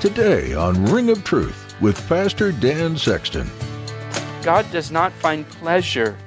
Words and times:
Today 0.00 0.52
on 0.52 0.84
Ring 0.84 1.08
of 1.08 1.24
Truth 1.24 1.74
with 1.80 2.06
Pastor 2.06 2.52
Dan 2.52 2.98
Sexton. 2.98 3.50
God 4.42 4.70
does 4.70 4.90
not 4.90 5.10
find 5.14 5.48
pleasure 5.48 6.18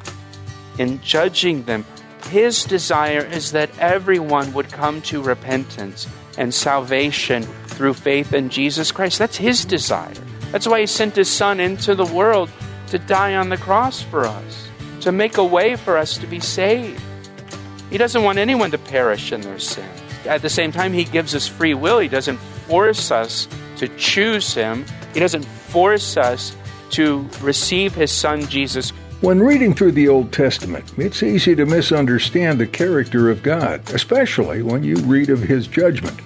in 0.80 1.00
judging 1.02 1.64
them. 1.64 1.86
His 2.30 2.64
desire 2.64 3.24
is 3.24 3.52
that 3.52 3.70
everyone 3.78 4.54
would 4.54 4.72
come 4.72 5.04
to 5.04 5.22
repentance 5.22 6.08
and 6.36 6.52
salvation 6.52 7.44
through 7.68 7.94
faith 7.94 8.34
in 8.34 8.50
Jesus 8.50 8.92
Christ. 8.92 9.20
That's 9.20 9.38
His 9.38 9.66
desire. 9.66 10.16
That's 10.52 10.68
why 10.68 10.82
He 10.82 10.88
sent 10.88 11.16
His 11.16 11.30
Son 11.30 11.60
into 11.60 11.94
the 11.94 12.06
world 12.06 12.50
to 12.88 12.98
die 12.98 13.36
on 13.36 13.50
the 13.50 13.58
cross 13.58 14.02
for 14.02 14.26
us, 14.26 14.68
to 15.02 15.12
make 15.12 15.38
a 15.38 15.46
way 15.46 15.76
for 15.76 15.96
us 15.96 16.18
to 16.18 16.26
be 16.26 16.40
saved. 16.40 17.02
He 17.92 18.00
doesn't 18.00 18.24
want 18.24 18.40
anyone 18.40 18.72
to 18.72 18.80
perish 18.80 19.32
in 19.32 19.42
their 19.42 19.60
sin. 19.60 19.90
At 20.26 20.42
the 20.42 20.50
same 20.50 20.72
time, 20.72 20.92
He 20.92 21.04
gives 21.04 21.36
us 21.36 21.48
free 21.48 21.76
will. 21.76 22.00
He 22.00 22.08
doesn't 22.08 22.38
force 22.38 23.10
us 23.12 23.48
to 23.80 23.88
choose 23.98 24.54
Him, 24.54 24.86
He 25.14 25.20
doesn't 25.20 25.46
force 25.46 26.16
us 26.16 26.56
to 26.92 27.28
receive 27.42 27.96
His 27.96 28.12
Son 28.12 28.48
Jesus. 28.48 28.92
When 29.22 29.42
reading 29.42 29.74
through 29.74 29.92
the 29.94 30.08
Old 30.08 30.32
Testament, 30.32 30.94
it's 30.98 31.24
easy 31.24 31.56
to 31.56 31.66
misunderstand 31.66 32.60
the 32.60 32.68
character 32.68 33.30
of 33.30 33.44
God, 33.44 33.82
especially 33.92 34.62
when 34.62 34.84
you 34.84 34.96
read 34.98 35.30
of 35.30 35.42
His 35.42 35.68
judgment. 35.68 36.20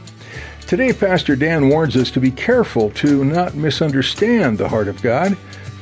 Today, 0.67 0.93
Pastor 0.93 1.35
Dan 1.35 1.69
warns 1.69 1.95
us 1.95 2.09
to 2.11 2.19
be 2.19 2.31
careful 2.31 2.89
to 2.91 3.25
not 3.25 3.55
misunderstand 3.55 4.57
the 4.57 4.69
heart 4.69 4.87
of 4.87 5.01
God. 5.01 5.37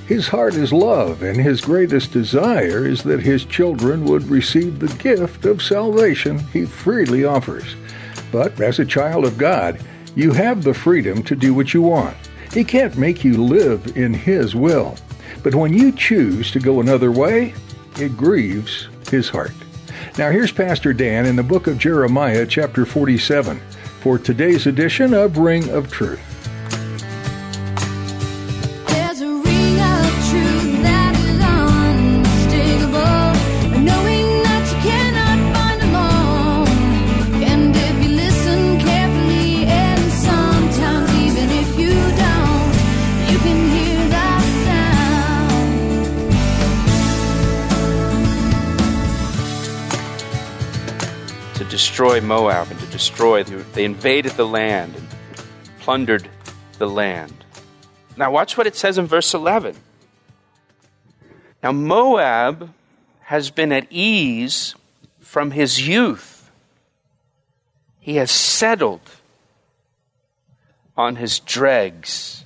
His 0.07 0.27
heart 0.27 0.55
is 0.55 0.73
love, 0.73 1.23
and 1.23 1.37
his 1.37 1.61
greatest 1.61 2.11
desire 2.11 2.85
is 2.85 3.03
that 3.03 3.21
his 3.21 3.45
children 3.45 4.03
would 4.05 4.29
receive 4.29 4.79
the 4.79 4.93
gift 5.01 5.45
of 5.45 5.61
salvation 5.61 6.39
he 6.51 6.65
freely 6.65 7.23
offers. 7.23 7.75
But 8.31 8.59
as 8.59 8.79
a 8.79 8.85
child 8.85 9.23
of 9.23 9.37
God, 9.37 9.79
you 10.15 10.31
have 10.31 10.63
the 10.63 10.73
freedom 10.73 11.23
to 11.23 11.35
do 11.35 11.53
what 11.53 11.73
you 11.73 11.81
want. 11.81 12.17
He 12.53 12.63
can't 12.63 12.97
make 12.97 13.23
you 13.23 13.43
live 13.43 13.95
in 13.95 14.13
His 14.13 14.55
will. 14.55 14.97
But 15.43 15.55
when 15.55 15.73
you 15.73 15.91
choose 15.91 16.51
to 16.51 16.59
go 16.59 16.81
another 16.81 17.11
way, 17.11 17.53
it 17.97 18.17
grieves 18.17 18.89
His 19.09 19.29
heart. 19.29 19.53
Now 20.17 20.29
here's 20.29 20.51
Pastor 20.51 20.93
Dan 20.93 21.25
in 21.25 21.35
the 21.35 21.43
book 21.43 21.67
of 21.67 21.77
Jeremiah, 21.77 22.45
chapter 22.45 22.85
47, 22.85 23.59
for 24.01 24.17
today's 24.17 24.67
edition 24.67 25.13
of 25.13 25.37
Ring 25.37 25.69
of 25.69 25.89
Truth. 25.89 26.30
Destroy 51.71 52.19
Moab 52.19 52.69
and 52.69 52.79
to 52.81 52.85
destroy. 52.87 53.43
They 53.43 53.85
invaded 53.85 54.33
the 54.33 54.45
land 54.45 54.93
and 54.95 55.07
plundered 55.79 56.29
the 56.77 56.87
land. 56.87 57.33
Now, 58.17 58.29
watch 58.29 58.57
what 58.57 58.67
it 58.67 58.75
says 58.75 58.97
in 58.97 59.07
verse 59.07 59.33
11. 59.33 59.75
Now, 61.63 61.71
Moab 61.71 62.73
has 63.21 63.49
been 63.49 63.71
at 63.71 63.87
ease 63.89 64.75
from 65.19 65.51
his 65.51 65.87
youth, 65.87 66.51
he 67.99 68.17
has 68.17 68.29
settled 68.29 69.09
on 70.97 71.15
his 71.15 71.39
dregs 71.39 72.43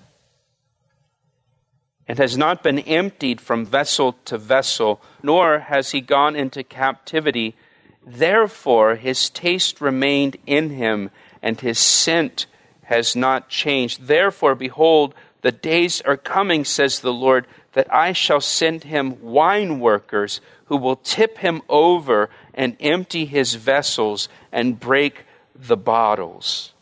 and 2.08 2.20
has 2.20 2.38
not 2.38 2.62
been 2.62 2.78
emptied 2.78 3.42
from 3.42 3.66
vessel 3.66 4.14
to 4.26 4.38
vessel, 4.38 5.02
nor 5.23 5.59
has 5.59 5.91
he 5.91 6.02
gone 6.02 6.35
into 6.35 6.64
captivity 6.64 7.56
Therefore, 8.05 8.95
his 8.95 9.31
taste 9.31 9.81
remained 9.81 10.38
in 10.45 10.69
him, 10.69 11.09
and 11.41 11.59
his 11.59 11.79
scent 11.79 12.45
has 12.83 13.16
not 13.16 13.49
changed. 13.49 14.03
Therefore, 14.03 14.53
behold, 14.53 15.16
the 15.41 15.51
days 15.51 16.01
are 16.01 16.17
coming, 16.17 16.63
says 16.66 16.99
the 16.99 17.13
Lord, 17.13 17.47
that 17.73 17.91
I 17.91 18.13
shall 18.13 18.41
send 18.41 18.83
him 18.83 19.21
wine 19.21 19.79
workers 19.79 20.39
who 20.66 20.77
will 20.77 20.97
tip 20.97 21.39
him 21.39 21.63
over 21.67 22.29
and 22.53 22.77
empty 22.79 23.25
his 23.25 23.55
vessels 23.55 24.29
and 24.51 24.79
break 24.79 25.25
the 25.55 25.77
bottles. 25.77 26.73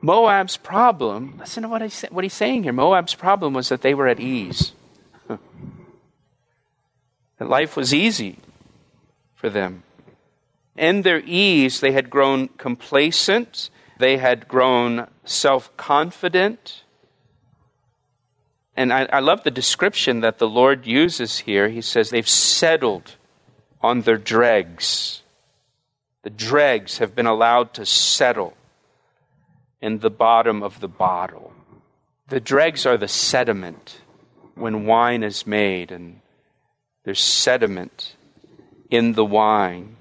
Moab's 0.00 0.56
problem, 0.56 1.36
listen 1.38 1.62
to 1.62 1.68
what, 1.68 1.82
I, 1.82 1.88
what 2.10 2.24
he's 2.24 2.32
saying 2.32 2.62
here. 2.62 2.72
Moab's 2.72 3.14
problem 3.14 3.52
was 3.52 3.68
that 3.68 3.82
they 3.82 3.94
were 3.94 4.08
at 4.08 4.20
ease. 4.20 4.72
that 5.28 5.38
life 7.40 7.76
was 7.76 7.92
easy 7.92 8.38
for 9.38 9.48
them. 9.48 9.84
In 10.76 11.02
their 11.02 11.22
ease, 11.24 11.80
they 11.80 11.92
had 11.92 12.10
grown 12.10 12.48
complacent, 12.48 13.70
they 13.98 14.18
had 14.18 14.48
grown 14.48 15.08
self 15.24 15.74
confident. 15.76 16.82
And 18.76 18.92
I, 18.92 19.08
I, 19.12 19.18
love 19.18 19.42
the 19.42 19.50
description 19.50 20.20
that 20.20 20.38
the 20.38 20.48
Lord 20.48 20.86
uses 20.86 21.38
here. 21.38 21.68
He 21.68 21.80
says 21.80 22.10
they've 22.10 22.28
settled 22.28 23.16
on 23.80 24.02
their 24.02 24.16
dregs. 24.16 25.22
The 26.22 26.30
dregs 26.30 26.98
have 26.98 27.14
been 27.14 27.26
allowed 27.26 27.74
to 27.74 27.86
settle 27.86 28.56
in 29.80 29.98
the 29.98 30.10
bottom 30.10 30.62
of 30.62 30.78
the 30.78 30.88
bottle. 30.88 31.52
The 32.28 32.38
dregs 32.38 32.86
are 32.86 32.96
the 32.96 33.08
sediment 33.08 34.00
when 34.54 34.86
wine 34.86 35.24
is 35.24 35.44
made, 35.46 35.90
and 35.90 36.20
there's 37.02 37.20
sediment 37.20 38.14
in 38.90 39.12
the 39.12 39.24
wine. 39.24 39.96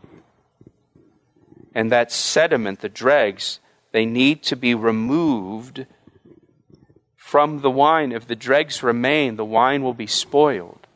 And 1.73 1.91
that 1.91 2.11
sediment, 2.11 2.79
the 2.79 2.89
dregs, 2.89 3.59
they 3.91 4.05
need 4.05 4.43
to 4.43 4.55
be 4.55 4.73
removed 4.73 5.85
from 7.15 7.61
the 7.61 7.69
wine. 7.69 8.11
If 8.11 8.27
the 8.27 8.35
dregs 8.35 8.81
remain, 8.81 9.35
the 9.35 9.45
wine 9.45 9.83
will 9.83 9.93
be 9.93 10.07
spoiled. 10.07 10.87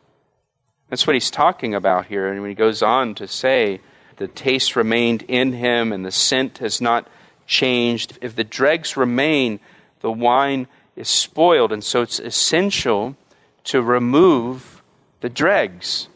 That's 0.89 1.05
what 1.05 1.13
he's 1.13 1.31
talking 1.31 1.75
about 1.75 2.07
here. 2.07 2.27
And 2.27 2.41
when 2.41 2.49
he 2.49 2.55
goes 2.55 2.81
on 2.81 3.15
to 3.15 3.27
say, 3.27 3.79
the 4.17 4.27
taste 4.27 4.75
remained 4.75 5.23
in 5.23 5.53
him 5.53 5.91
and 5.91 6.05
the 6.05 6.11
scent 6.11 6.59
has 6.59 6.81
not 6.81 7.07
changed. 7.47 8.17
If 8.21 8.35
the 8.35 8.43
dregs 8.43 8.97
remain, 8.97 9.59
the 10.01 10.11
wine 10.11 10.67
is 10.95 11.09
spoiled. 11.09 11.71
And 11.71 11.83
so 11.83 12.01
it's 12.01 12.19
essential 12.19 13.15
to 13.65 13.81
remove 13.81 14.81
the 15.21 15.29
dregs 15.29 16.07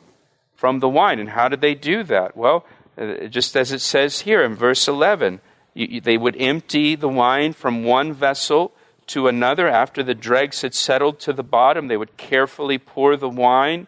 from 0.56 0.80
the 0.80 0.90
wine. 0.90 1.20
And 1.20 1.30
how 1.30 1.48
did 1.48 1.62
they 1.62 1.76
do 1.76 2.04
that? 2.04 2.36
Well, 2.36 2.66
uh, 2.98 3.28
just 3.28 3.56
as 3.56 3.72
it 3.72 3.82
says 3.82 4.22
here 4.22 4.44
in 4.44 4.56
verse 4.56 4.88
11, 4.88 5.42
you, 5.74 6.02
they 6.02 6.18
would 6.18 6.36
empty 6.40 6.96
the 6.96 7.10
wine 7.10 7.54
from 7.54 7.84
one 7.84 8.14
vessel 8.14 8.72
to 9.08 9.28
another 9.28 9.68
after 9.68 10.02
the 10.02 10.16
dregs 10.16 10.62
had 10.62 10.74
settled 10.74 11.20
to 11.20 11.34
the 11.34 11.44
bottom. 11.44 11.88
They 11.88 11.98
would 11.98 12.18
carefully 12.18 12.78
pour 12.78 13.16
the 13.18 13.30
wine 13.30 13.88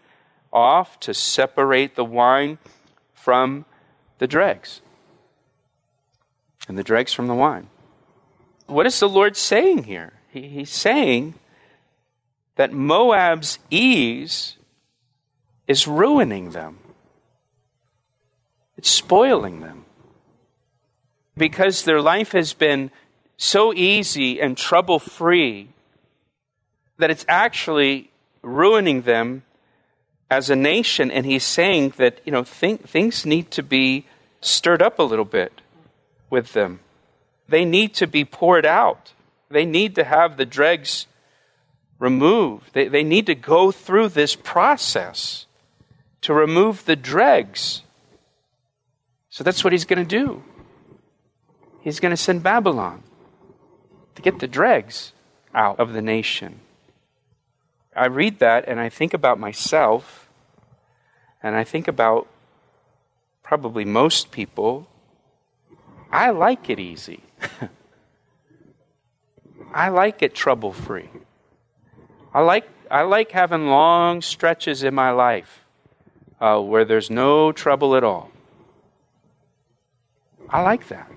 off 0.52 1.00
to 1.02 1.14
separate 1.14 1.96
the 1.96 2.06
wine 2.06 2.58
from 3.14 3.66
the 4.20 4.28
dregs. 4.28 4.82
And 6.68 6.78
the 6.78 6.84
dregs 6.84 7.14
from 7.14 7.28
the 7.28 7.34
wine. 7.34 7.70
What 8.68 8.86
is 8.86 9.00
the 9.00 9.10
Lord 9.10 9.38
saying 9.38 9.86
here? 9.86 10.14
He, 10.30 10.50
he's 10.50 10.70
saying 10.70 11.36
that 12.56 12.74
Moab's 12.74 13.60
ease 13.70 14.57
is 15.68 15.88
ruining 15.88 16.52
them. 16.52 16.80
It's 18.78 18.90
spoiling 18.90 19.60
them. 19.60 19.86
Because 21.36 21.84
their 21.84 22.02
life 22.02 22.32
has 22.32 22.54
been 22.54 22.92
so 23.36 23.74
easy 23.74 24.42
and 24.42 24.58
trouble 24.58 25.00
free 25.00 25.70
that 26.98 27.12
it's 27.12 27.26
actually 27.28 28.10
ruining 28.42 29.04
them 29.04 29.44
as 30.32 30.50
a 30.50 30.56
nation. 30.56 31.12
And 31.12 31.26
he's 31.26 31.44
saying 31.44 31.94
that, 31.98 32.22
you 32.26 32.32
know, 32.32 32.44
th- 32.44 32.82
things 32.82 33.26
need 33.26 33.52
to 33.52 33.62
be 33.62 34.06
stirred 34.42 34.82
up 34.82 35.00
a 35.00 35.04
little 35.04 35.26
bit 35.26 35.62
with 36.30 36.54
them. 36.54 36.80
They 37.48 37.66
need 37.66 37.94
to 37.96 38.08
be 38.08 38.26
poured 38.26 38.66
out. 38.66 39.14
They 39.50 39.66
need 39.66 39.96
to 39.96 40.04
have 40.04 40.38
the 40.38 40.46
dregs 40.46 41.08
removed. 42.00 42.74
They, 42.74 42.88
they 42.88 43.04
need 43.04 43.26
to 43.28 43.36
go 43.36 43.72
through 43.72 44.10
this 44.10 44.36
process 44.36 45.47
to 46.28 46.34
remove 46.34 46.84
the 46.84 46.98
dregs. 46.98 47.84
So 49.30 49.46
that's 49.46 49.64
what 49.64 49.72
he's 49.72 49.86
going 49.86 50.06
to 50.06 50.16
do. 50.24 50.44
He's 51.80 52.02
going 52.02 52.10
to 52.10 52.18
send 52.18 52.44
Babylon 52.44 53.02
to 54.16 54.22
get 54.22 54.40
the 54.40 54.48
dregs 54.48 55.14
out 55.56 55.80
of 55.80 55.94
the 55.94 56.02
nation. 56.02 56.60
I 57.96 58.08
read 58.08 58.40
that 58.40 58.68
and 58.68 58.78
I 58.78 58.90
think 58.90 59.14
about 59.14 59.40
myself, 59.40 60.30
and 61.42 61.56
I 61.56 61.64
think 61.64 61.88
about 61.88 62.28
probably 63.42 63.86
most 63.86 64.30
people. 64.30 64.86
I 66.12 66.32
like 66.32 66.70
it 66.70 66.78
easy. 66.78 67.24
I 69.74 69.88
like 69.88 70.22
it 70.22 70.36
trouble 70.36 70.74
free. 70.74 71.10
I 72.34 72.42
like, 72.42 72.68
I 72.92 73.04
like 73.04 73.32
having 73.32 73.68
long 73.68 74.22
stretches 74.22 74.84
in 74.84 74.94
my 74.94 75.12
life 75.12 75.64
uh, 76.40 76.60
where 76.60 76.86
there's 76.86 77.10
no 77.10 77.52
trouble 77.52 77.96
at 77.96 78.04
all. 78.04 78.32
I 80.50 80.62
like 80.62 80.88
that. 80.90 81.12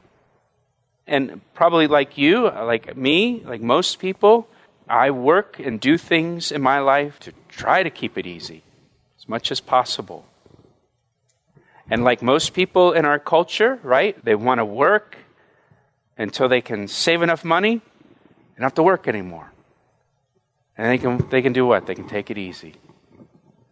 And 1.07 1.41
probably 1.55 1.87
like 1.87 2.17
you, 2.19 2.49
like 2.49 2.97
me, 2.97 3.43
like 3.45 3.61
most 3.61 3.99
people, 3.99 4.49
I 4.89 5.11
work 5.11 5.59
and 5.59 5.81
do 5.81 5.99
things 5.99 6.53
in 6.53 6.63
my 6.63 6.79
life 6.79 7.19
to 7.21 7.33
try 7.49 7.83
to 7.83 7.91
keep 7.91 8.17
it 8.17 8.27
easy 8.27 8.63
as 9.19 9.29
much 9.29 9.51
as 9.51 9.61
possible. 9.61 10.25
And 11.91 12.05
like 12.05 12.23
most 12.23 12.55
people 12.55 12.93
in 12.93 13.05
our 13.05 13.19
culture, 13.19 13.81
right, 13.83 14.23
they 14.25 14.35
want 14.35 14.59
to 14.59 14.65
work 14.65 15.17
until 16.17 16.49
they 16.49 16.61
can 16.61 16.87
save 16.87 17.23
enough 17.23 17.45
money 17.45 17.73
and 17.73 18.61
not 18.61 18.67
have 18.67 18.75
to 18.75 18.83
work 18.83 19.09
anymore. 19.09 19.53
And 20.79 20.89
they 20.89 20.99
can, 20.99 21.29
they 21.29 21.43
can 21.43 21.53
do 21.53 21.67
what? 21.67 21.87
They 21.87 21.95
can 21.95 22.07
take 22.07 22.31
it 22.31 22.39
easy 22.39 22.75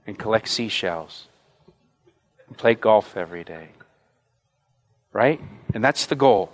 and 0.06 0.18
collect 0.18 0.48
seashells 0.48 1.27
and 2.48 2.56
play 2.58 2.74
golf 2.74 3.16
every 3.16 3.44
day. 3.44 3.68
Right? 5.12 5.40
And 5.74 5.82
that's 5.82 6.06
the 6.06 6.16
goal 6.16 6.52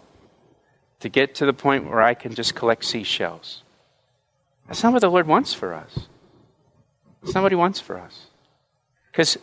to 1.00 1.08
get 1.08 1.34
to 1.36 1.46
the 1.46 1.52
point 1.52 1.88
where 1.88 2.00
I 2.00 2.14
can 2.14 2.34
just 2.34 2.54
collect 2.54 2.84
seashells. 2.84 3.62
That's 4.66 4.82
not 4.82 4.92
what 4.92 5.00
the 5.00 5.10
Lord 5.10 5.26
wants 5.26 5.52
for 5.52 5.74
us. 5.74 6.08
That's 7.22 7.34
not 7.34 7.42
what 7.42 7.52
He 7.52 7.56
wants 7.56 7.80
for 7.80 7.98
us. 7.98 8.26
Because 9.10 9.36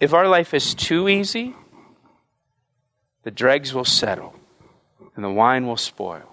if 0.00 0.12
our 0.12 0.28
life 0.28 0.54
is 0.54 0.74
too 0.74 1.08
easy, 1.08 1.54
the 3.22 3.30
dregs 3.30 3.72
will 3.72 3.84
settle 3.84 4.34
and 5.14 5.24
the 5.24 5.30
wine 5.30 5.66
will 5.66 5.76
spoil. 5.76 6.28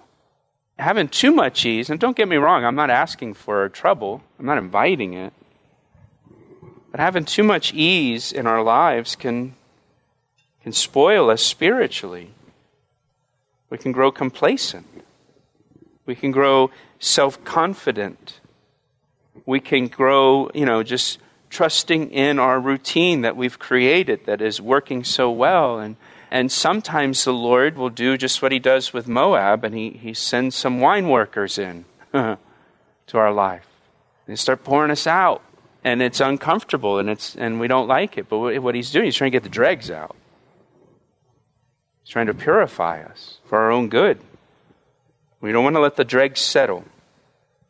Having 0.77 1.09
too 1.09 1.31
much 1.31 1.65
ease, 1.65 1.89
and 1.89 1.99
don't 1.99 2.15
get 2.15 2.27
me 2.27 2.37
wrong, 2.37 2.63
I'm 2.63 2.75
not 2.75 2.89
asking 2.89 3.33
for 3.33 3.67
trouble, 3.69 4.23
I'm 4.39 4.45
not 4.45 4.57
inviting 4.57 5.13
it. 5.13 5.33
But 6.91 6.99
having 6.99 7.25
too 7.25 7.43
much 7.43 7.73
ease 7.73 8.31
in 8.31 8.47
our 8.47 8.63
lives 8.63 9.15
can, 9.15 9.55
can 10.63 10.73
spoil 10.73 11.29
us 11.29 11.43
spiritually. 11.43 12.31
We 13.69 13.77
can 13.77 13.91
grow 13.91 14.11
complacent. 14.11 14.87
We 16.05 16.15
can 16.15 16.31
grow 16.31 16.71
self 16.99 17.43
confident. 17.43 18.39
We 19.45 19.59
can 19.59 19.87
grow, 19.87 20.49
you 20.53 20.65
know, 20.65 20.81
just 20.83 21.19
trusting 21.49 22.11
in 22.11 22.39
our 22.39 22.59
routine 22.59 23.21
that 23.21 23.35
we've 23.35 23.59
created 23.59 24.25
that 24.25 24.41
is 24.41 24.61
working 24.61 25.03
so 25.03 25.31
well. 25.31 25.79
And, 25.79 25.95
and 26.31 26.51
sometimes 26.51 27.23
the 27.23 27.33
Lord 27.33 27.77
will 27.77 27.89
do 27.89 28.17
just 28.17 28.41
what 28.41 28.51
he 28.51 28.59
does 28.59 28.93
with 28.93 29.07
Moab, 29.07 29.63
and 29.63 29.75
he, 29.75 29.91
he 29.91 30.13
sends 30.13 30.55
some 30.55 30.79
wine 30.79 31.09
workers 31.09 31.57
in 31.57 31.85
to 32.13 32.37
our 33.13 33.33
life. 33.33 33.65
They 34.27 34.35
start 34.35 34.63
pouring 34.63 34.91
us 34.91 35.07
out. 35.07 35.41
And 35.83 36.01
it's 36.01 36.19
uncomfortable 36.19 36.99
and, 36.99 37.09
it's, 37.09 37.35
and 37.35 37.59
we 37.59 37.67
don't 37.67 37.87
like 37.87 38.17
it. 38.17 38.27
But 38.27 38.61
what 38.61 38.75
he's 38.75 38.91
doing, 38.91 39.05
he's 39.05 39.15
trying 39.15 39.31
to 39.31 39.35
get 39.35 39.43
the 39.43 39.49
dregs 39.49 39.89
out. 39.89 40.15
He's 42.03 42.11
trying 42.11 42.27
to 42.27 42.33
purify 42.33 43.01
us 43.03 43.39
for 43.45 43.59
our 43.59 43.71
own 43.71 43.89
good. 43.89 44.19
We 45.41 45.51
don't 45.51 45.63
want 45.63 45.75
to 45.75 45.81
let 45.81 45.95
the 45.95 46.03
dregs 46.03 46.41
settle. 46.41 46.83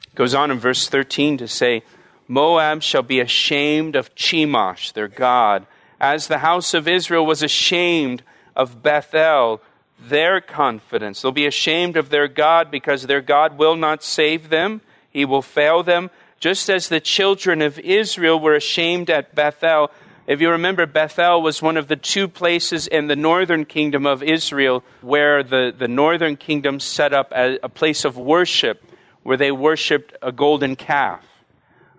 it 0.08 0.16
Goes 0.16 0.34
on 0.34 0.50
in 0.50 0.60
verse 0.60 0.88
13 0.88 1.38
to 1.38 1.48
say, 1.48 1.84
Moab 2.28 2.82
shall 2.82 3.02
be 3.02 3.20
ashamed 3.20 3.96
of 3.96 4.14
Chemosh, 4.16 4.94
their 4.94 5.08
God, 5.08 5.66
as 6.00 6.28
the 6.28 6.40
house 6.40 6.74
of 6.74 6.88
Israel 6.88 7.26
was 7.26 7.44
ashamed 7.44 8.24
of 8.56 8.82
Bethel, 8.82 9.62
their 10.00 10.40
confidence. 10.40 11.22
They'll 11.22 11.32
be 11.32 11.46
ashamed 11.46 11.98
of 11.98 12.10
their 12.10 12.28
God 12.28 12.72
because 12.72 13.04
their 13.04 13.22
God 13.22 13.58
will 13.58 13.76
not 13.76 14.04
save 14.04 14.50
them. 14.50 14.82
He 15.10 15.26
will 15.26 15.42
fail 15.42 15.84
them. 15.84 16.10
Just 16.40 16.70
as 16.70 16.88
the 16.88 17.02
children 17.02 17.62
of 17.62 17.78
Israel 17.80 18.40
were 18.40 18.56
ashamed 18.56 19.10
at 19.10 19.36
Bethel. 19.36 19.92
If 20.26 20.40
you 20.40 20.52
remember, 20.52 20.86
Bethel 20.86 21.42
was 21.42 21.62
one 21.62 21.76
of 21.76 21.90
the 21.90 21.98
two 21.98 22.30
places 22.30 22.88
in 22.88 23.08
the 23.08 23.16
northern 23.16 23.66
kingdom 23.66 24.06
of 24.06 24.24
Israel 24.24 24.84
where 25.02 25.44
the, 25.44 25.74
the 25.78 25.90
northern 25.90 26.38
kingdom 26.38 26.80
set 26.80 27.14
up 27.14 27.34
a, 27.34 27.60
a 27.62 27.68
place 27.68 28.06
of 28.06 28.18
worship 28.18 28.84
where 29.24 29.36
they 29.36 29.52
worshiped 29.52 30.14
a 30.22 30.32
golden 30.32 30.78
calf. 30.78 31.26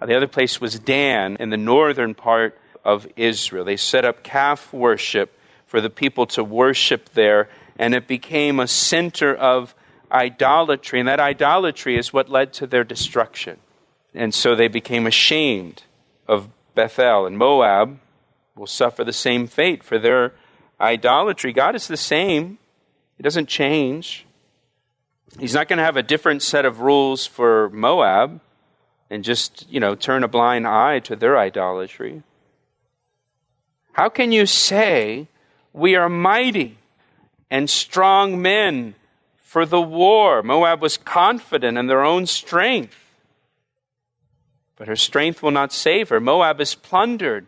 Uh, 0.01 0.07
the 0.07 0.17
other 0.17 0.27
place 0.27 0.59
was 0.59 0.79
Dan 0.79 1.37
in 1.39 1.51
the 1.51 1.59
northern 1.59 2.15
part 2.15 2.59
of 2.83 3.07
Israel. 3.17 3.67
They 3.67 3.77
set 3.77 4.07
up 4.07 4.23
calf 4.23 4.73
worship 4.73 5.39
for 5.67 5.83
the 5.83 5.91
people 5.91 6.27
to 6.29 6.43
worship 6.43 7.11
there, 7.11 7.51
and 7.79 7.95
it 7.95 8.09
became 8.09 8.59
a 8.59 8.67
center 8.67 9.35
of 9.35 9.75
idolatry. 10.11 10.99
And 10.99 11.09
that 11.09 11.21
idolatry 11.21 11.99
is 11.99 12.13
what 12.13 12.31
led 12.31 12.55
to 12.55 12.67
their 12.67 12.85
destruction. 12.85 13.59
And 14.15 14.35
so 14.35 14.55
they 14.55 14.69
became 14.69 15.07
ashamed 15.07 15.83
of 16.27 16.49
Bethel. 16.75 17.27
And 17.27 17.39
Moab 17.39 18.01
will 18.57 18.67
suffer 18.67 19.05
the 19.05 19.13
same 19.13 19.47
fate 19.47 19.85
for 19.85 19.99
their 19.99 20.33
idolatry. 20.81 21.53
God 21.53 21.75
is 21.75 21.89
the 21.89 21.97
same, 21.97 22.59
He 23.17 23.23
doesn't 23.23 23.49
change. 23.49 24.27
He's 25.39 25.55
not 25.55 25.69
going 25.69 25.79
to 25.79 25.85
have 25.85 25.97
a 25.97 26.03
different 26.03 26.43
set 26.43 26.65
of 26.65 26.81
rules 26.81 27.25
for 27.25 27.71
Moab 27.71 28.41
and 29.09 29.23
just, 29.23 29.67
you 29.71 29.79
know, 29.79 29.95
turn 29.95 30.25
a 30.25 30.29
blind 30.29 30.67
eye 30.67 30.99
to 31.01 31.15
their 31.15 31.39
idolatry. 31.39 32.23
How 33.93 34.09
can 34.09 34.33
you 34.33 34.47
say 34.47 35.29
we 35.73 35.95
are 35.95 36.09
mighty 36.09 36.79
and 37.51 37.69
strong 37.69 38.41
men 38.41 38.95
for 39.37 39.67
the 39.67 39.81
war? 39.81 40.43
Moab 40.43 40.81
was 40.81 40.97
confident 40.97 41.77
in 41.77 41.87
their 41.87 42.05
own 42.05 42.27
strength. 42.27 42.97
But 44.81 44.89
her 44.89 44.97
strength 44.97 45.43
will 45.43 45.51
not 45.51 45.75
save 45.75 46.09
her. 46.09 46.21
Moab 46.21 46.59
is 46.59 46.75
plundered 46.75 47.47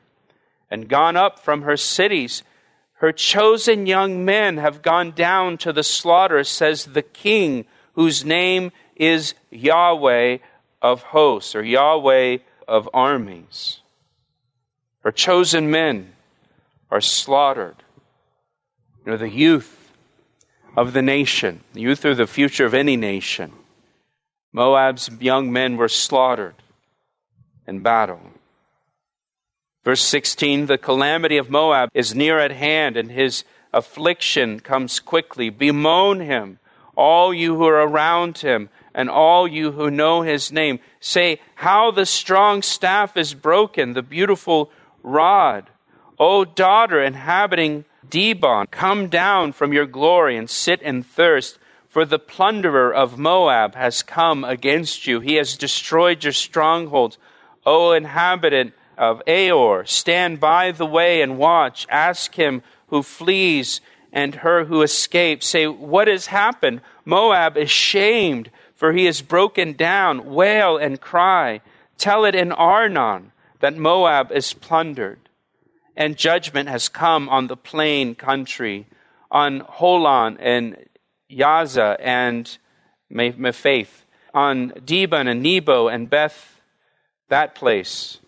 and 0.70 0.86
gone 0.86 1.16
up 1.16 1.38
from 1.38 1.62
her 1.62 1.78
cities. 1.78 2.42
Her 2.96 3.10
chosen 3.10 3.86
young 3.86 4.22
men 4.26 4.58
have 4.58 4.82
gone 4.82 5.12
down 5.12 5.56
to 5.58 5.72
the 5.72 5.82
slaughter, 5.82 6.44
says 6.44 6.84
the 6.84 7.00
king, 7.00 7.64
whose 7.94 8.22
name 8.22 8.70
is 8.96 9.32
Yahweh 9.50 10.38
of 10.82 11.04
hosts, 11.04 11.54
or 11.54 11.62
Yahweh 11.62 12.36
of 12.68 12.86
armies. 12.92 13.80
Her 15.00 15.10
chosen 15.10 15.70
men 15.70 16.12
are 16.90 17.00
slaughtered. 17.00 17.76
You 19.06 19.12
know, 19.12 19.16
the 19.16 19.30
youth 19.30 19.94
of 20.76 20.92
the 20.92 21.00
nation, 21.00 21.60
the 21.72 21.80
youth 21.80 22.04
are 22.04 22.14
the 22.14 22.26
future 22.26 22.66
of 22.66 22.74
any 22.74 22.98
nation. 22.98 23.52
Moab's 24.52 25.10
young 25.18 25.50
men 25.50 25.78
were 25.78 25.88
slaughtered 25.88 26.56
in 27.66 27.80
battle. 27.80 28.20
Verse 29.84 30.02
16 30.02 30.66
The 30.66 30.78
calamity 30.78 31.36
of 31.36 31.50
Moab 31.50 31.90
is 31.94 32.14
near 32.14 32.38
at 32.38 32.52
hand, 32.52 32.96
and 32.96 33.10
his 33.10 33.44
affliction 33.72 34.60
comes 34.60 35.00
quickly. 35.00 35.50
Bemoan 35.50 36.20
him, 36.20 36.58
all 36.96 37.32
you 37.32 37.56
who 37.56 37.64
are 37.64 37.86
around 37.86 38.38
him 38.38 38.68
and 38.94 39.08
all 39.08 39.48
you 39.48 39.72
who 39.72 39.90
know 39.90 40.22
his 40.22 40.52
name. 40.52 40.78
Say, 41.00 41.40
How 41.56 41.90
the 41.90 42.06
strong 42.06 42.62
staff 42.62 43.16
is 43.16 43.34
broken, 43.34 43.94
the 43.94 44.02
beautiful 44.02 44.70
rod. 45.02 45.70
O 46.18 46.44
daughter 46.44 47.02
inhabiting 47.02 47.84
Dibon, 48.08 48.70
come 48.70 49.08
down 49.08 49.52
from 49.52 49.72
your 49.72 49.86
glory 49.86 50.36
and 50.36 50.48
sit 50.48 50.82
in 50.82 51.02
thirst, 51.02 51.58
for 51.88 52.04
the 52.04 52.18
plunderer 52.18 52.92
of 52.92 53.18
Moab 53.18 53.74
has 53.74 54.02
come 54.02 54.44
against 54.44 55.06
you. 55.06 55.20
He 55.20 55.34
has 55.34 55.56
destroyed 55.56 56.24
your 56.24 56.32
strongholds. 56.32 57.18
O 57.64 57.92
inhabitant 57.92 58.74
of 58.98 59.22
Aroer, 59.26 59.88
stand 59.88 60.40
by 60.40 60.72
the 60.72 60.86
way 60.86 61.22
and 61.22 61.38
watch. 61.38 61.86
Ask 61.88 62.34
him 62.34 62.62
who 62.88 63.02
flees 63.02 63.80
and 64.12 64.36
her 64.36 64.64
who 64.64 64.82
escapes. 64.82 65.46
Say, 65.46 65.66
What 65.66 66.08
has 66.08 66.26
happened? 66.26 66.80
Moab 67.04 67.56
is 67.56 67.70
shamed 67.70 68.50
for 68.82 68.92
he 68.92 69.06
is 69.06 69.22
broken 69.22 69.74
down. 69.74 70.34
Wail 70.34 70.76
and 70.76 71.00
cry. 71.00 71.60
Tell 71.98 72.24
it 72.24 72.34
in 72.34 72.50
Arnon 72.50 73.30
that 73.60 73.76
Moab 73.76 74.32
is 74.32 74.54
plundered, 74.54 75.20
and 75.96 76.16
judgment 76.16 76.68
has 76.68 76.88
come 76.88 77.28
on 77.28 77.46
the 77.46 77.56
plain 77.56 78.16
country, 78.16 78.88
on 79.30 79.60
Holon 79.60 80.36
and 80.40 80.76
Yaza 81.30 81.96
and 82.00 82.58
Mephaath, 83.08 84.02
on 84.34 84.70
Dibon 84.84 85.28
and 85.28 85.44
Nebo 85.44 85.86
and 85.86 86.10
Beth, 86.10 86.60
that 87.32 87.54
place, 87.54 88.18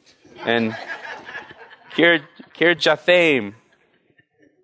and 0.46 0.74
Kir, 1.94 2.20
Kirjathaim, 2.58 3.52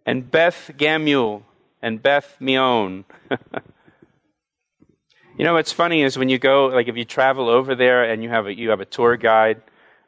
and 0.06 0.30
Beth 0.30 0.70
Gamul, 0.78 1.42
and 1.82 2.02
Beth 2.02 2.36
Meon. 2.40 3.04
You 5.38 5.44
know 5.44 5.54
what's 5.54 5.72
funny 5.72 6.02
is 6.02 6.18
when 6.18 6.28
you 6.28 6.38
go, 6.38 6.66
like 6.66 6.88
if 6.88 6.98
you 6.98 7.06
travel 7.06 7.48
over 7.48 7.74
there 7.74 8.04
and 8.04 8.22
you 8.22 8.28
have 8.28 8.46
a, 8.46 8.54
you 8.54 8.68
have 8.68 8.80
a 8.80 8.84
tour 8.84 9.16
guide, 9.16 9.62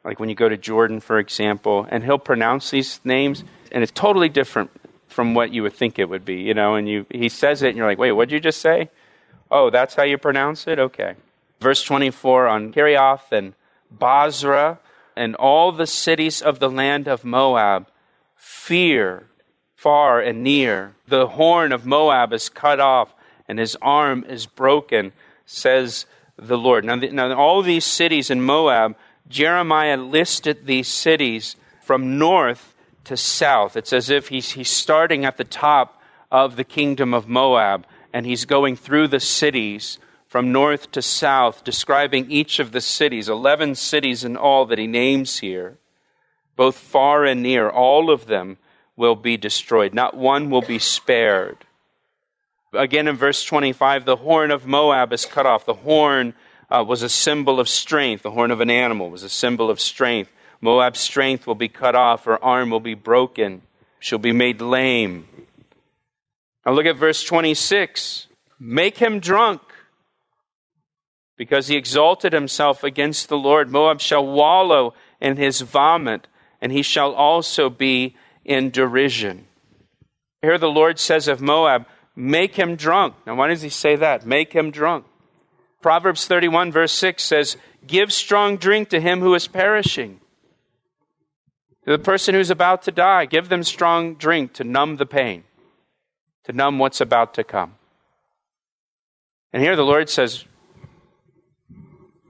like 0.05 0.19
when 0.19 0.29
you 0.29 0.35
go 0.35 0.47
to 0.47 0.57
Jordan, 0.57 0.99
for 0.99 1.17
example, 1.17 1.87
and 1.89 2.03
he'll 2.03 2.19
pronounce 2.19 2.69
these 2.69 2.99
names, 3.03 3.43
and 3.71 3.81
it's 3.81 3.91
totally 3.91 4.29
different 4.29 4.69
from 5.07 5.33
what 5.33 5.51
you 5.51 5.63
would 5.63 5.73
think 5.73 5.97
it 5.97 6.07
would 6.07 6.23
be, 6.23 6.41
you 6.41 6.53
know, 6.53 6.75
and 6.75 6.87
you 6.87 7.07
he 7.09 7.29
says 7.29 7.63
it, 7.63 7.69
and 7.69 7.77
you're 7.77 7.87
like, 7.87 7.97
wait, 7.97 8.11
what 8.11 8.29
did 8.29 8.35
you 8.35 8.41
just 8.41 8.61
say? 8.61 8.91
Oh, 9.49 9.71
that's 9.71 9.95
how 9.95 10.03
you 10.03 10.19
pronounce 10.19 10.67
it? 10.67 10.77
Okay. 10.77 11.15
Verse 11.59 11.81
24 11.81 12.47
on 12.47 12.71
Kerioth 12.71 13.31
and 13.31 13.55
Bozrah 13.97 14.79
and 15.15 15.35
all 15.35 15.71
the 15.71 15.87
cities 15.87 16.41
of 16.41 16.59
the 16.59 16.69
land 16.69 17.07
of 17.07 17.23
Moab, 17.23 17.87
fear 18.35 19.27
far 19.75 20.21
and 20.21 20.43
near. 20.43 20.95
The 21.07 21.27
horn 21.27 21.71
of 21.71 21.85
Moab 21.85 22.33
is 22.33 22.49
cut 22.49 22.79
off 22.79 23.13
and 23.47 23.59
his 23.59 23.75
arm 23.81 24.23
is 24.27 24.45
broken, 24.45 25.11
says 25.45 26.05
the 26.37 26.57
Lord. 26.57 26.85
Now, 26.85 26.95
the, 26.95 27.09
now 27.09 27.33
all 27.33 27.61
these 27.61 27.85
cities 27.85 28.29
in 28.29 28.41
Moab, 28.41 28.95
Jeremiah 29.27 29.97
listed 29.97 30.65
these 30.65 30.87
cities 30.87 31.55
from 31.81 32.17
north 32.17 32.73
to 33.03 33.17
south. 33.17 33.75
It's 33.75 33.93
as 33.93 34.09
if 34.09 34.29
he's, 34.29 34.51
he's 34.51 34.69
starting 34.69 35.25
at 35.25 35.37
the 35.37 35.43
top 35.43 36.01
of 36.31 36.55
the 36.55 36.63
kingdom 36.63 37.13
of 37.13 37.27
Moab 37.27 37.85
and 38.13 38.25
he's 38.25 38.45
going 38.45 38.75
through 38.75 39.09
the 39.09 39.19
cities 39.19 39.99
from 40.33 40.51
north 40.51 40.89
to 40.89 40.99
south, 40.99 41.63
describing 41.63 42.31
each 42.31 42.57
of 42.57 42.71
the 42.71 42.81
cities, 42.81 43.29
11 43.29 43.75
cities 43.75 44.23
in 44.23 44.35
all 44.35 44.65
that 44.65 44.79
he 44.79 44.87
names 44.87 45.37
here, 45.41 45.77
both 46.55 46.75
far 46.75 47.23
and 47.23 47.43
near, 47.43 47.69
all 47.69 48.09
of 48.09 48.25
them 48.25 48.57
will 48.95 49.15
be 49.15 49.37
destroyed. 49.37 49.93
Not 49.93 50.17
one 50.17 50.49
will 50.49 50.63
be 50.63 50.79
spared. 50.79 51.57
Again, 52.73 53.07
in 53.07 53.15
verse 53.15 53.45
25, 53.45 54.05
the 54.05 54.15
horn 54.15 54.49
of 54.49 54.65
Moab 54.65 55.13
is 55.13 55.23
cut 55.23 55.45
off. 55.45 55.67
The 55.67 55.75
horn 55.75 56.33
uh, 56.67 56.83
was 56.83 57.03
a 57.03 57.09
symbol 57.09 57.59
of 57.59 57.69
strength. 57.69 58.23
The 58.23 58.31
horn 58.31 58.49
of 58.49 58.59
an 58.59 58.71
animal 58.71 59.11
was 59.11 59.21
a 59.21 59.29
symbol 59.29 59.69
of 59.69 59.79
strength. 59.79 60.31
Moab's 60.61 60.99
strength 60.99 61.45
will 61.45 61.53
be 61.53 61.69
cut 61.69 61.93
off, 61.93 62.25
her 62.25 62.43
arm 62.43 62.71
will 62.71 62.79
be 62.79 62.95
broken, 62.95 63.61
she'll 63.99 64.17
be 64.17 64.31
made 64.31 64.61
lame. 64.61 65.27
Now 66.65 66.71
look 66.71 66.87
at 66.87 66.95
verse 66.95 67.23
26. 67.23 68.25
Make 68.59 68.97
him 68.97 69.19
drunk 69.19 69.61
because 71.37 71.67
he 71.67 71.75
exalted 71.75 72.33
himself 72.33 72.83
against 72.83 73.29
the 73.29 73.37
Lord. 73.37 73.69
Moab 73.69 73.99
shall 73.99 74.25
wallow 74.25 74.93
in 75.19 75.37
his 75.37 75.61
vomit, 75.61 76.27
and 76.61 76.71
he 76.71 76.81
shall 76.81 77.13
also 77.13 77.69
be 77.69 78.15
in 78.45 78.69
derision. 78.69 79.47
Here 80.41 80.57
the 80.57 80.67
Lord 80.67 80.99
says 80.99 81.27
of 81.27 81.41
Moab, 81.41 81.85
Make 82.15 82.55
him 82.55 82.75
drunk. 82.75 83.15
Now, 83.25 83.35
why 83.35 83.47
does 83.47 83.63
he 83.63 83.69
say 83.69 83.95
that? 83.95 84.25
Make 84.25 84.53
him 84.53 84.69
drunk. 84.69 85.05
Proverbs 85.81 86.27
31, 86.27 86.71
verse 86.71 86.91
6 86.91 87.23
says, 87.23 87.57
Give 87.87 88.13
strong 88.13 88.57
drink 88.57 88.89
to 88.89 89.01
him 89.01 89.19
who 89.19 89.33
is 89.33 89.47
perishing. 89.47 90.19
To 91.85 91.91
the 91.91 91.99
person 91.99 92.35
who's 92.35 92.51
about 92.51 92.83
to 92.83 92.91
die, 92.91 93.25
give 93.25 93.49
them 93.49 93.63
strong 93.63 94.15
drink 94.15 94.53
to 94.53 94.63
numb 94.63 94.97
the 94.97 95.05
pain, 95.05 95.43
to 96.45 96.53
numb 96.53 96.79
what's 96.79 97.01
about 97.01 97.33
to 97.33 97.43
come. 97.43 97.75
And 99.51 99.61
here 99.61 99.75
the 99.75 99.83
Lord 99.83 100.09
says, 100.09 100.45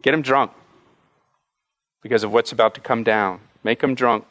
Get 0.03 0.13
him 0.13 0.21
drunk 0.21 0.51
because 2.03 2.23
of 2.23 2.31
what's 2.31 2.51
about 2.51 2.75
to 2.75 2.81
come 2.81 3.03
down. 3.03 3.39
Make 3.63 3.81
him 3.81 3.95
drunk. 3.95 4.25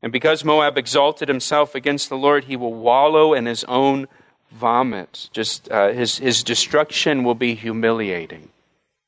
And 0.00 0.12
because 0.12 0.44
Moab 0.44 0.78
exalted 0.78 1.28
himself 1.28 1.74
against 1.74 2.08
the 2.08 2.16
Lord, 2.16 2.44
he 2.44 2.56
will 2.56 2.72
wallow 2.72 3.34
in 3.34 3.46
his 3.46 3.64
own 3.64 4.06
vomit. 4.52 5.28
Just 5.32 5.70
uh, 5.70 5.92
his 5.92 6.18
his 6.18 6.44
destruction 6.44 7.24
will 7.24 7.34
be 7.34 7.54
humiliating. 7.54 8.50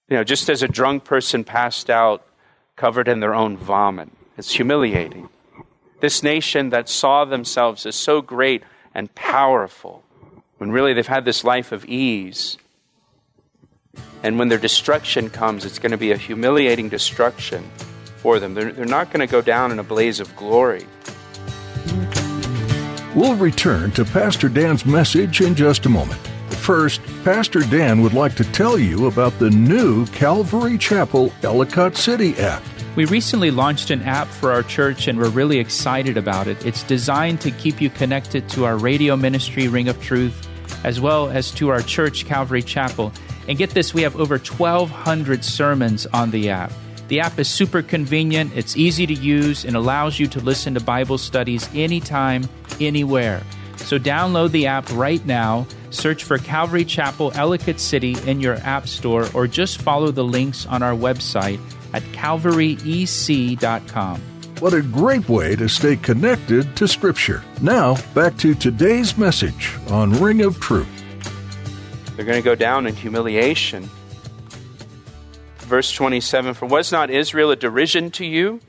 You 0.08 0.16
know, 0.16 0.24
just 0.24 0.50
as 0.50 0.62
a 0.62 0.68
drunk 0.68 1.04
person 1.04 1.44
passed 1.44 1.90
out, 1.90 2.26
covered 2.76 3.08
in 3.08 3.20
their 3.20 3.34
own 3.34 3.56
vomit. 3.56 4.10
It's 4.36 4.52
humiliating. 4.52 5.28
This 6.00 6.22
nation 6.22 6.70
that 6.70 6.88
saw 6.88 7.24
themselves 7.24 7.86
as 7.86 7.94
so 7.94 8.20
great 8.20 8.62
and 8.94 9.14
powerful, 9.14 10.02
when 10.58 10.70
really 10.72 10.92
they've 10.92 11.06
had 11.06 11.24
this 11.24 11.44
life 11.44 11.72
of 11.72 11.84
ease. 11.84 12.58
And 14.26 14.40
when 14.40 14.48
their 14.48 14.58
destruction 14.58 15.30
comes, 15.30 15.64
it's 15.64 15.78
going 15.78 15.92
to 15.92 15.96
be 15.96 16.10
a 16.10 16.16
humiliating 16.16 16.88
destruction 16.88 17.62
for 18.16 18.40
them. 18.40 18.54
They're, 18.54 18.72
they're 18.72 18.84
not 18.84 19.12
going 19.12 19.24
to 19.24 19.30
go 19.30 19.40
down 19.40 19.70
in 19.70 19.78
a 19.78 19.84
blaze 19.84 20.18
of 20.18 20.34
glory. 20.34 20.84
We'll 23.14 23.36
return 23.36 23.92
to 23.92 24.04
Pastor 24.04 24.48
Dan's 24.48 24.84
message 24.84 25.40
in 25.40 25.54
just 25.54 25.86
a 25.86 25.88
moment. 25.88 26.18
First, 26.50 27.00
Pastor 27.22 27.60
Dan 27.60 28.02
would 28.02 28.14
like 28.14 28.34
to 28.34 28.44
tell 28.50 28.76
you 28.76 29.06
about 29.06 29.38
the 29.38 29.50
new 29.50 30.06
Calvary 30.06 30.76
Chapel 30.76 31.32
Ellicott 31.44 31.96
City 31.96 32.36
app. 32.38 32.64
We 32.96 33.04
recently 33.04 33.52
launched 33.52 33.90
an 33.90 34.02
app 34.02 34.26
for 34.26 34.50
our 34.50 34.64
church 34.64 35.06
and 35.06 35.20
we're 35.20 35.28
really 35.28 35.60
excited 35.60 36.16
about 36.16 36.48
it. 36.48 36.66
It's 36.66 36.82
designed 36.82 37.40
to 37.42 37.52
keep 37.52 37.80
you 37.80 37.90
connected 37.90 38.48
to 38.48 38.64
our 38.64 38.76
radio 38.76 39.14
ministry, 39.14 39.68
Ring 39.68 39.86
of 39.86 40.02
Truth, 40.02 40.48
as 40.82 41.00
well 41.00 41.30
as 41.30 41.52
to 41.52 41.68
our 41.68 41.82
church, 41.82 42.26
Calvary 42.26 42.62
Chapel. 42.62 43.12
And 43.48 43.58
get 43.58 43.70
this, 43.70 43.94
we 43.94 44.02
have 44.02 44.16
over 44.16 44.38
1,200 44.38 45.44
sermons 45.44 46.06
on 46.06 46.30
the 46.30 46.50
app. 46.50 46.72
The 47.08 47.20
app 47.20 47.38
is 47.38 47.48
super 47.48 47.82
convenient, 47.82 48.52
it's 48.56 48.76
easy 48.76 49.06
to 49.06 49.14
use, 49.14 49.64
and 49.64 49.76
allows 49.76 50.18
you 50.18 50.26
to 50.28 50.40
listen 50.40 50.74
to 50.74 50.80
Bible 50.80 51.18
studies 51.18 51.68
anytime, 51.72 52.48
anywhere. 52.80 53.42
So 53.76 53.98
download 53.98 54.50
the 54.50 54.66
app 54.66 54.90
right 54.92 55.24
now, 55.24 55.66
search 55.90 56.24
for 56.24 56.38
Calvary 56.38 56.84
Chapel 56.84 57.30
Ellicott 57.34 57.78
City 57.78 58.16
in 58.26 58.40
your 58.40 58.56
app 58.56 58.88
store, 58.88 59.28
or 59.34 59.46
just 59.46 59.80
follow 59.80 60.10
the 60.10 60.24
links 60.24 60.66
on 60.66 60.82
our 60.82 60.94
website 60.94 61.60
at 61.92 62.02
calvaryec.com. 62.12 64.20
What 64.58 64.72
a 64.72 64.82
great 64.82 65.28
way 65.28 65.54
to 65.56 65.68
stay 65.68 65.96
connected 65.96 66.74
to 66.76 66.88
Scripture. 66.88 67.44
Now, 67.60 67.96
back 68.14 68.38
to 68.38 68.54
today's 68.54 69.18
message 69.18 69.74
on 69.88 70.20
Ring 70.20 70.40
of 70.40 70.58
Truth. 70.60 70.95
They're 72.16 72.24
going 72.24 72.42
to 72.42 72.44
go 72.44 72.54
down 72.54 72.86
in 72.86 72.96
humiliation 72.96 73.88
verse 75.66 75.90
27 75.92 76.54
For 76.54 76.66
was 76.66 76.90
not 76.92 77.10
Israel 77.10 77.50
a 77.50 77.56
derision 77.56 78.10
to 78.12 78.24
you? 78.24 78.60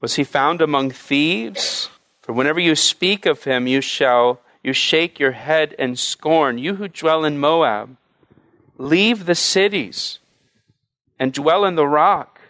Was 0.00 0.14
he 0.16 0.24
found 0.24 0.60
among 0.60 0.90
thieves? 0.90 1.88
For 2.20 2.32
whenever 2.32 2.60
you 2.60 2.76
speak 2.76 3.24
of 3.24 3.44
him, 3.44 3.66
you 3.66 3.80
shall 3.80 4.40
you 4.62 4.72
shake 4.72 5.18
your 5.18 5.32
head 5.32 5.74
in 5.78 5.96
scorn. 5.96 6.58
You 6.58 6.74
who 6.74 6.88
dwell 6.88 7.24
in 7.24 7.38
Moab, 7.38 7.96
leave 8.78 9.24
the 9.24 9.34
cities 9.34 10.18
and 11.18 11.32
dwell 11.32 11.64
in 11.64 11.76
the 11.76 11.86
rock, 11.86 12.40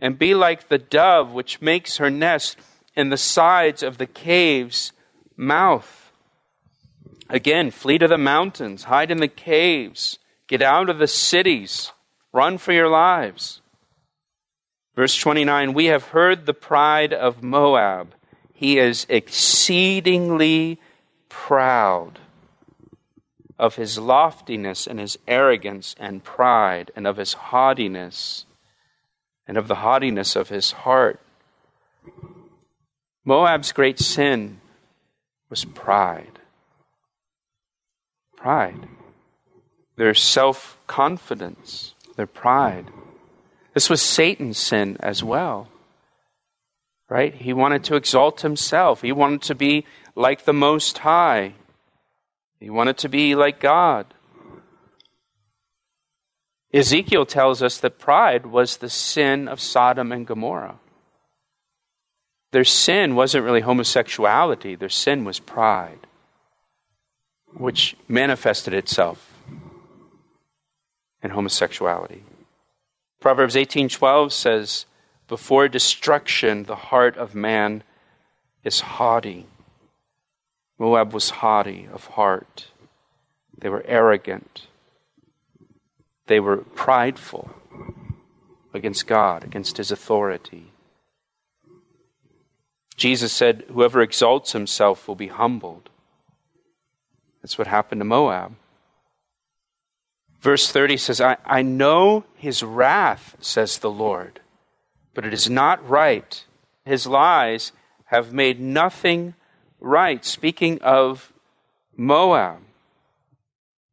and 0.00 0.18
be 0.18 0.34
like 0.34 0.68
the 0.68 0.78
dove 0.78 1.30
which 1.30 1.60
makes 1.60 1.98
her 1.98 2.10
nest 2.10 2.56
in 2.96 3.10
the 3.10 3.16
sides 3.16 3.82
of 3.82 3.98
the 3.98 4.06
cave's 4.06 4.92
mouth. 5.36 5.99
Again, 7.30 7.70
flee 7.70 7.96
to 7.98 8.08
the 8.08 8.18
mountains, 8.18 8.84
hide 8.84 9.12
in 9.12 9.18
the 9.18 9.28
caves, 9.28 10.18
get 10.48 10.62
out 10.62 10.90
of 10.90 10.98
the 10.98 11.06
cities, 11.06 11.92
run 12.32 12.58
for 12.58 12.72
your 12.72 12.88
lives. 12.88 13.62
Verse 14.96 15.16
29 15.16 15.72
We 15.72 15.86
have 15.86 16.08
heard 16.08 16.44
the 16.44 16.54
pride 16.54 17.12
of 17.12 17.42
Moab. 17.42 18.14
He 18.52 18.78
is 18.78 19.06
exceedingly 19.08 20.80
proud 21.28 22.18
of 23.58 23.76
his 23.76 23.96
loftiness 23.96 24.88
and 24.88 24.98
his 24.98 25.16
arrogance 25.28 25.94
and 26.00 26.24
pride, 26.24 26.90
and 26.96 27.06
of 27.06 27.16
his 27.16 27.34
haughtiness 27.34 28.44
and 29.46 29.56
of 29.56 29.68
the 29.68 29.76
haughtiness 29.76 30.34
of 30.34 30.48
his 30.48 30.72
heart. 30.72 31.20
Moab's 33.24 33.70
great 33.70 34.00
sin 34.00 34.60
was 35.48 35.64
pride 35.64 36.39
pride, 38.40 38.88
their 39.96 40.14
self 40.14 40.78
confidence, 40.86 41.94
their 42.16 42.26
pride. 42.26 42.86
This 43.74 43.90
was 43.90 44.00
Satan's 44.02 44.58
sin 44.58 44.96
as 45.00 45.22
well. 45.22 45.68
Right? 47.08 47.34
He 47.34 47.52
wanted 47.52 47.84
to 47.84 47.96
exalt 47.96 48.40
himself. 48.40 49.02
He 49.02 49.12
wanted 49.12 49.42
to 49.42 49.54
be 49.54 49.84
like 50.14 50.44
the 50.44 50.52
Most 50.52 50.98
High. 50.98 51.54
He 52.58 52.70
wanted 52.70 52.98
to 52.98 53.08
be 53.08 53.34
like 53.34 53.60
God. 53.60 54.06
Ezekiel 56.72 57.26
tells 57.26 57.62
us 57.62 57.78
that 57.78 57.98
pride 57.98 58.46
was 58.46 58.76
the 58.76 58.88
sin 58.88 59.48
of 59.48 59.60
Sodom 59.60 60.12
and 60.12 60.26
Gomorrah. 60.26 60.78
Their 62.52 62.64
sin 62.64 63.16
wasn't 63.16 63.44
really 63.44 63.60
homosexuality, 63.60 64.76
their 64.76 64.88
sin 64.88 65.24
was 65.24 65.40
pride 65.40 66.06
which 67.54 67.96
manifested 68.08 68.74
itself 68.74 69.32
in 71.22 71.30
homosexuality. 71.30 72.22
Proverbs 73.20 73.56
18:12 73.56 74.32
says, 74.32 74.86
"Before 75.28 75.68
destruction 75.68 76.64
the 76.64 76.76
heart 76.90 77.16
of 77.16 77.34
man 77.34 77.82
is 78.64 78.80
haughty." 78.80 79.46
Moab 80.78 81.12
was 81.12 81.30
haughty 81.30 81.88
of 81.92 82.06
heart. 82.06 82.68
They 83.56 83.68
were 83.68 83.84
arrogant. 83.86 84.66
They 86.26 86.40
were 86.40 86.58
prideful 86.58 87.50
against 88.72 89.06
God, 89.06 89.44
against 89.44 89.76
his 89.76 89.90
authority. 89.90 90.72
Jesus 92.96 93.32
said, 93.32 93.64
Whoever 93.72 94.00
exalts 94.00 94.52
himself 94.52 95.08
will 95.08 95.16
be 95.16 95.28
humbled, 95.28 95.90
That's 97.42 97.58
what 97.58 97.66
happened 97.66 98.00
to 98.00 98.04
Moab. 98.04 98.54
Verse 100.40 100.70
30 100.70 100.96
says, 100.96 101.20
I, 101.20 101.36
I 101.44 101.62
know 101.62 102.24
his 102.34 102.62
wrath, 102.62 103.36
says 103.40 103.78
the 103.78 103.90
Lord, 103.90 104.40
but 105.14 105.26
it 105.26 105.34
is 105.34 105.50
not 105.50 105.86
right. 105.86 106.44
His 106.84 107.06
lies 107.06 107.72
have 108.06 108.32
made 108.32 108.58
nothing 108.58 109.34
right. 109.80 110.24
Speaking 110.24 110.80
of 110.82 111.32
Moab, 111.96 112.58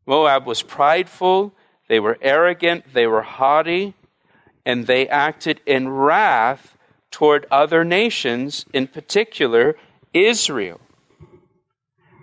Moab 0.05 0.45
was 0.45 0.63
prideful, 0.63 1.53
they 1.89 1.99
were 1.99 2.17
arrogant, 2.21 2.93
they 2.93 3.07
were 3.07 3.23
haughty, 3.23 3.93
and 4.65 4.87
they 4.87 5.07
acted 5.07 5.59
in 5.65 5.89
wrath 5.89 6.77
toward 7.11 7.45
other 7.51 7.83
nations, 7.83 8.65
in 8.73 8.87
particular 8.87 9.75
Israel. 10.13 10.79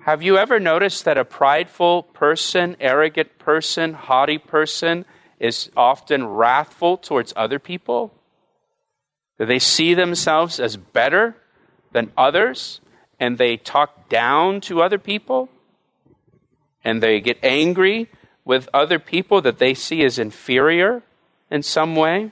Have 0.05 0.23
you 0.23 0.37
ever 0.37 0.61
noticed 0.61 1.07
that 1.07 1.17
a 1.17 1.25
prideful 1.25 2.03
person, 2.03 2.77
arrogant 2.79 3.39
person, 3.39 3.95
haughty 3.95 4.37
person 4.37 5.07
is 5.41 5.71
often 5.75 6.27
wrathful 6.27 6.99
towards 6.99 7.33
other 7.37 7.59
people? 7.59 8.13
Do 9.39 9.47
they 9.47 9.59
see 9.59 9.95
themselves 9.95 10.61
as 10.61 10.77
better 10.77 11.37
than 11.93 12.13
others 12.19 12.83
and 13.19 13.39
they 13.39 13.57
talk 13.57 14.11
down 14.11 14.61
to 14.69 14.83
other 14.83 14.99
people? 14.99 15.49
And 16.85 17.03
they 17.03 17.19
get 17.23 17.39
angry 17.43 18.11
with 18.45 18.69
other 18.75 18.99
people 18.99 19.41
that 19.41 19.59
they 19.59 19.73
see 19.73 20.05
as 20.05 20.19
inferior 20.19 21.03
in 21.51 21.63
some 21.63 21.97
way? 21.97 22.31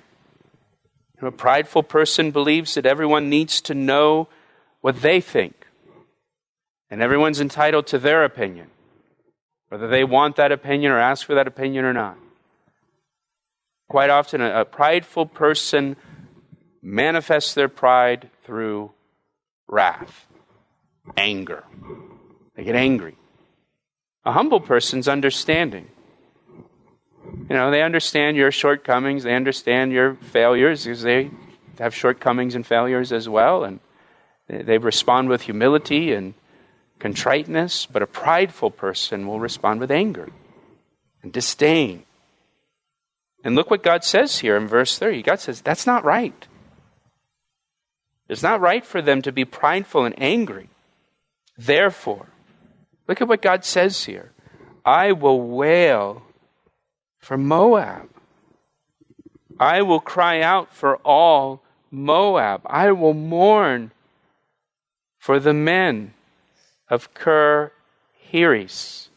A 1.23 1.31
prideful 1.31 1.85
person 1.85 2.33
believes 2.33 2.75
that 2.75 2.85
everyone 2.85 3.31
needs 3.31 3.63
to 3.63 3.73
know 3.73 4.29
what 4.83 5.01
they 5.01 5.23
think 5.23 5.62
and 6.93 7.01
everyone's 7.01 7.41
entitled 7.41 7.87
to 7.87 7.99
their 7.99 8.23
opinion, 8.23 8.67
whether 9.71 9.89
they 9.89 10.05
want 10.05 10.37
that 10.37 10.53
opinion 10.53 10.93
or 10.93 10.99
ask 10.99 11.27
for 11.27 11.35
that 11.35 11.47
opinion 11.47 11.87
or 11.87 11.95
not. 11.95 12.19
Quite 13.89 14.11
often, 14.11 14.43
a, 14.43 14.67
prideful 14.67 15.25
person 15.25 15.97
manifests 16.83 17.55
their 17.55 17.71
pride 17.71 18.29
through 18.45 18.91
wrath, 19.67 20.27
anger. 21.17 21.65
They 22.57 22.65
get 22.65 22.77
angry. 22.77 23.17
A 24.27 24.33
humble 24.33 24.61
person's 24.61 25.09
understanding. 25.09 25.89
You 27.25 27.57
know, 27.57 27.71
they 27.71 27.83
understand 27.83 28.37
your 28.37 28.51
shortcomings, 28.51 29.23
they 29.23 29.35
understand 29.35 29.93
your 29.93 30.17
failures 30.17 30.85
because 30.85 31.01
they 31.01 31.31
have 31.79 31.95
shortcomings 31.95 32.55
and 32.55 32.67
failures 32.67 33.13
as 33.13 33.31
well, 33.31 33.65
and 33.65 33.81
they 34.47 34.77
respond 34.77 35.31
with 35.31 35.43
humility 35.43 36.13
and 36.13 36.35
contriteness, 37.03 37.85
but 37.85 38.01
a 38.01 38.07
prideful 38.07 38.71
person 38.71 39.27
will 39.27 39.41
respond 39.41 39.81
with 39.81 39.91
anger 39.91 40.29
and 41.21 41.33
disdain. 41.33 42.05
And 43.43 43.57
look 43.57 43.73
what 43.73 43.83
God 43.83 44.05
says 44.05 44.39
here 44.39 44.57
in 44.57 44.69
verse 44.69 44.97
30. 45.01 45.21
God 45.23 45.41
says, 45.41 45.61
that's 45.61 45.85
not 45.85 46.05
right. 46.05 46.47
It's 48.29 48.45
not 48.45 48.61
right 48.61 48.87
for 48.87 49.03
them 49.03 49.21
to 49.23 49.33
be 49.33 49.45
prideful 49.45 50.05
and 50.05 50.15
angry. 50.17 50.69
Therefore, 51.59 52.29
look 53.09 53.21
at 53.21 53.27
what 53.27 53.43
God 53.43 53.65
says 53.65 54.05
here 54.05 54.31
I 54.85 55.11
will 55.11 55.41
wail 55.41 56.23
for 57.19 57.37
Moab. 57.37 58.11
I 59.59 59.83
will 59.83 60.01
cry 60.01 60.41
out 60.41 60.73
for 60.73 60.99
all 60.99 61.63
Moab. 61.91 62.63
I 62.67 62.93
will 62.93 63.13
mourn 63.13 63.91
for 65.19 65.41
the 65.41 65.53
men 65.53 66.15
of 66.93 67.15
Kir 67.15 67.73
Heres. 68.13 69.09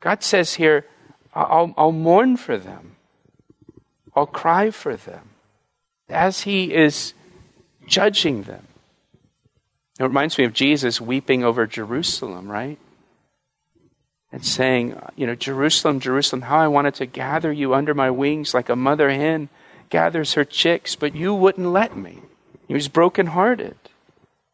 God 0.00 0.24
says 0.24 0.54
here, 0.54 0.84
I'll, 1.32 1.72
I'll 1.76 1.92
mourn 1.92 2.36
for 2.36 2.58
them. 2.58 2.96
I'll 4.16 4.26
cry 4.26 4.72
for 4.72 4.96
them 4.96 5.30
as 6.08 6.42
He 6.42 6.74
is 6.74 7.14
judging 7.86 8.42
them. 8.42 8.66
It 10.00 10.02
reminds 10.02 10.36
me 10.36 10.44
of 10.44 10.52
Jesus 10.52 11.00
weeping 11.00 11.44
over 11.44 11.64
Jerusalem, 11.64 12.50
right? 12.50 12.78
And 14.32 14.44
saying, 14.44 15.00
you 15.14 15.28
know, 15.28 15.36
Jerusalem, 15.36 16.00
Jerusalem, 16.00 16.42
how 16.42 16.58
I 16.58 16.66
wanted 16.66 16.94
to 16.94 17.06
gather 17.06 17.52
you 17.52 17.72
under 17.72 17.94
my 17.94 18.10
wings 18.10 18.52
like 18.52 18.68
a 18.68 18.74
mother 18.74 19.10
hen 19.10 19.48
gathers 19.90 20.34
her 20.34 20.44
chicks, 20.44 20.96
but 20.96 21.14
you 21.14 21.34
wouldn't 21.34 21.68
let 21.68 21.96
me. 21.96 22.18
He 22.66 22.74
was 22.74 22.88
brokenhearted. 22.88 23.76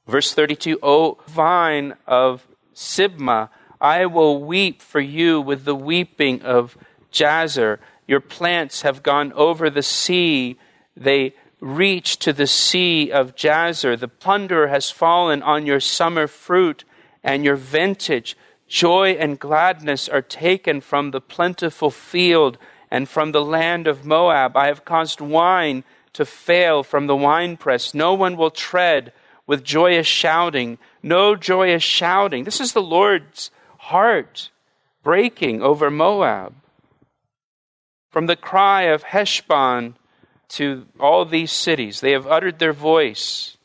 Verse 0.08 0.32
32 0.32 0.78
O 0.82 1.18
vine 1.26 1.94
of 2.06 2.46
Sibmah, 2.74 3.50
I 3.78 4.06
will 4.06 4.42
weep 4.42 4.80
for 4.80 5.00
you 5.00 5.40
with 5.40 5.64
the 5.64 5.74
weeping 5.74 6.40
of 6.42 6.78
Jazer. 7.12 7.78
Your 8.06 8.20
plants 8.20 8.82
have 8.82 9.02
gone 9.02 9.32
over 9.34 9.68
the 9.68 9.82
sea. 9.82 10.58
They 10.96 11.34
reach 11.60 12.18
to 12.20 12.32
the 12.32 12.46
sea 12.46 13.12
of 13.12 13.36
Jazer. 13.36 13.98
The 13.98 14.08
plunder 14.08 14.68
has 14.68 14.90
fallen 14.90 15.42
on 15.42 15.66
your 15.66 15.80
summer 15.80 16.26
fruit 16.26 16.84
and 17.22 17.44
your 17.44 17.56
vintage. 17.56 18.34
Joy 18.66 19.10
and 19.10 19.38
gladness 19.38 20.08
are 20.08 20.22
taken 20.22 20.80
from 20.80 21.10
the 21.10 21.20
plentiful 21.20 21.90
field 21.90 22.56
and 22.90 23.08
from 23.08 23.32
the 23.32 23.44
land 23.44 23.86
of 23.86 24.06
Moab. 24.06 24.56
I 24.56 24.68
have 24.68 24.86
caused 24.86 25.20
wine 25.20 25.84
to 26.14 26.24
fail 26.24 26.82
from 26.82 27.08
the 27.08 27.16
winepress. 27.16 27.92
No 27.92 28.14
one 28.14 28.38
will 28.38 28.50
tread 28.50 29.12
with 29.48 29.64
joyous 29.64 30.06
shouting. 30.06 30.78
No 31.02 31.34
joyous 31.34 31.82
shouting. 31.82 32.44
This 32.44 32.60
is 32.60 32.74
the 32.74 32.82
Lord's 32.82 33.50
heart 33.78 34.50
breaking 35.02 35.62
over 35.62 35.90
Moab. 35.90 36.54
From 38.10 38.26
the 38.26 38.36
cry 38.36 38.82
of 38.82 39.02
Heshbon 39.02 39.96
to 40.50 40.86
all 41.00 41.24
these 41.24 41.50
cities, 41.50 42.00
they 42.00 42.12
have 42.12 42.26
uttered 42.26 42.58
their 42.58 42.72
voice. 42.72 43.56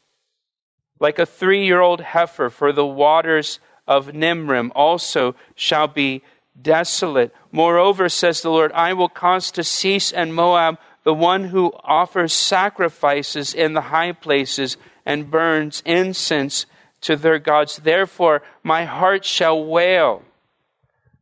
Like 0.99 1.19
a 1.19 1.25
three 1.25 1.65
year 1.65 1.81
old 1.81 2.01
heifer 2.01 2.49
for 2.49 2.71
the 2.71 2.85
waters 2.85 3.59
of 3.85 4.07
Nimrim 4.07 4.71
also 4.73 5.35
shall 5.53 5.87
be 5.87 6.23
desolate. 6.59 7.33
Moreover, 7.51 8.07
says 8.07 8.41
the 8.41 8.49
Lord, 8.49 8.71
I 8.71 8.93
will 8.93 9.09
cause 9.09 9.51
to 9.51 9.63
cease 9.63 10.11
in 10.11 10.31
Moab 10.31 10.77
the 11.03 11.13
one 11.13 11.45
who 11.45 11.73
offers 11.83 12.31
sacrifices 12.31 13.53
in 13.53 13.73
the 13.73 13.81
high 13.81 14.13
places 14.13 14.77
and 15.05 15.31
burns 15.31 15.81
incense 15.85 16.65
to 17.01 17.15
their 17.15 17.39
gods. 17.39 17.77
Therefore, 17.77 18.41
my 18.63 18.85
heart 18.85 19.25
shall 19.25 19.63
wail 19.63 20.23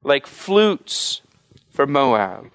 like 0.04 0.28
flutes 0.28 1.22
for 1.70 1.86
Moab, 1.86 2.52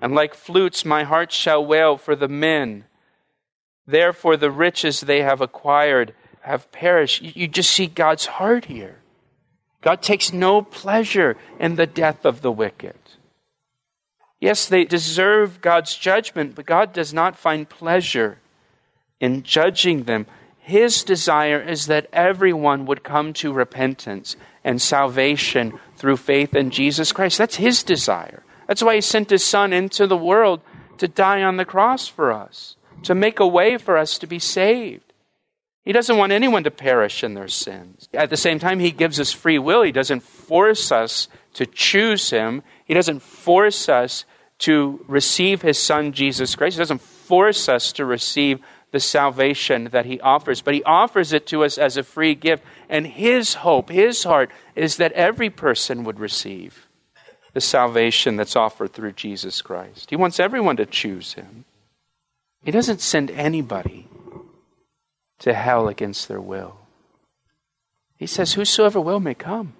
and 0.00 0.14
like 0.14 0.34
flutes, 0.34 0.84
my 0.84 1.04
heart 1.04 1.32
shall 1.32 1.64
wail 1.64 1.96
for 1.96 2.14
the 2.14 2.28
men. 2.28 2.84
Therefore, 3.86 4.36
the 4.36 4.50
riches 4.50 5.00
they 5.00 5.22
have 5.22 5.40
acquired 5.40 6.14
have 6.42 6.70
perished. 6.72 7.22
You 7.22 7.48
just 7.48 7.70
see 7.70 7.86
God's 7.86 8.26
heart 8.26 8.66
here. 8.66 8.98
God 9.80 10.02
takes 10.02 10.32
no 10.32 10.62
pleasure 10.62 11.36
in 11.58 11.76
the 11.76 11.86
death 11.86 12.24
of 12.24 12.42
the 12.42 12.52
wicked. 12.52 12.98
Yes, 14.40 14.66
they 14.66 14.84
deserve 14.84 15.60
God's 15.60 15.94
judgment, 15.94 16.54
but 16.54 16.66
God 16.66 16.92
does 16.92 17.14
not 17.14 17.38
find 17.38 17.68
pleasure 17.68 18.38
in 19.18 19.42
judging 19.42 20.04
them. 20.04 20.26
His 20.66 21.04
desire 21.04 21.60
is 21.60 21.86
that 21.86 22.08
everyone 22.12 22.86
would 22.86 23.04
come 23.04 23.32
to 23.34 23.52
repentance 23.52 24.34
and 24.64 24.82
salvation 24.82 25.78
through 25.96 26.16
faith 26.16 26.56
in 26.56 26.70
Jesus 26.70 27.12
Christ. 27.12 27.38
That's 27.38 27.54
His 27.54 27.84
desire. 27.84 28.42
That's 28.66 28.82
why 28.82 28.96
He 28.96 29.00
sent 29.00 29.30
His 29.30 29.44
Son 29.44 29.72
into 29.72 30.08
the 30.08 30.16
world 30.16 30.60
to 30.98 31.06
die 31.06 31.40
on 31.40 31.56
the 31.56 31.64
cross 31.64 32.08
for 32.08 32.32
us, 32.32 32.74
to 33.04 33.14
make 33.14 33.38
a 33.38 33.46
way 33.46 33.78
for 33.78 33.96
us 33.96 34.18
to 34.18 34.26
be 34.26 34.40
saved. 34.40 35.12
He 35.84 35.92
doesn't 35.92 36.18
want 36.18 36.32
anyone 36.32 36.64
to 36.64 36.72
perish 36.72 37.22
in 37.22 37.34
their 37.34 37.46
sins. 37.46 38.08
At 38.12 38.30
the 38.30 38.36
same 38.36 38.58
time, 38.58 38.80
He 38.80 38.90
gives 38.90 39.20
us 39.20 39.30
free 39.30 39.60
will. 39.60 39.82
He 39.82 39.92
doesn't 39.92 40.24
force 40.24 40.90
us 40.90 41.28
to 41.54 41.66
choose 41.66 42.30
Him, 42.30 42.64
He 42.84 42.92
doesn't 42.92 43.22
force 43.22 43.88
us 43.88 44.24
to 44.58 45.04
receive 45.06 45.62
His 45.62 45.78
Son, 45.78 46.10
Jesus 46.10 46.56
Christ. 46.56 46.74
He 46.74 46.80
doesn't 46.80 47.02
force 47.02 47.68
us 47.68 47.92
to 47.92 48.04
receive 48.04 48.58
the 48.92 49.00
salvation 49.00 49.84
that 49.92 50.06
he 50.06 50.20
offers, 50.20 50.62
but 50.62 50.74
he 50.74 50.82
offers 50.84 51.32
it 51.32 51.46
to 51.48 51.64
us 51.64 51.76
as 51.76 51.96
a 51.96 52.02
free 52.02 52.34
gift. 52.34 52.62
And 52.88 53.06
his 53.06 53.54
hope, 53.54 53.90
his 53.90 54.24
heart, 54.24 54.50
is 54.74 54.96
that 54.96 55.12
every 55.12 55.50
person 55.50 56.04
would 56.04 56.20
receive 56.20 56.86
the 57.52 57.60
salvation 57.60 58.36
that's 58.36 58.56
offered 58.56 58.92
through 58.92 59.12
Jesus 59.12 59.62
Christ. 59.62 60.10
He 60.10 60.16
wants 60.16 60.38
everyone 60.38 60.76
to 60.76 60.86
choose 60.86 61.34
him. 61.34 61.64
He 62.62 62.70
doesn't 62.70 63.00
send 63.00 63.30
anybody 63.30 64.08
to 65.40 65.54
hell 65.54 65.88
against 65.88 66.28
their 66.28 66.40
will. 66.40 66.76
He 68.16 68.26
says, 68.26 68.54
Whosoever 68.54 69.00
will 69.00 69.20
may 69.20 69.34
come. 69.34 69.74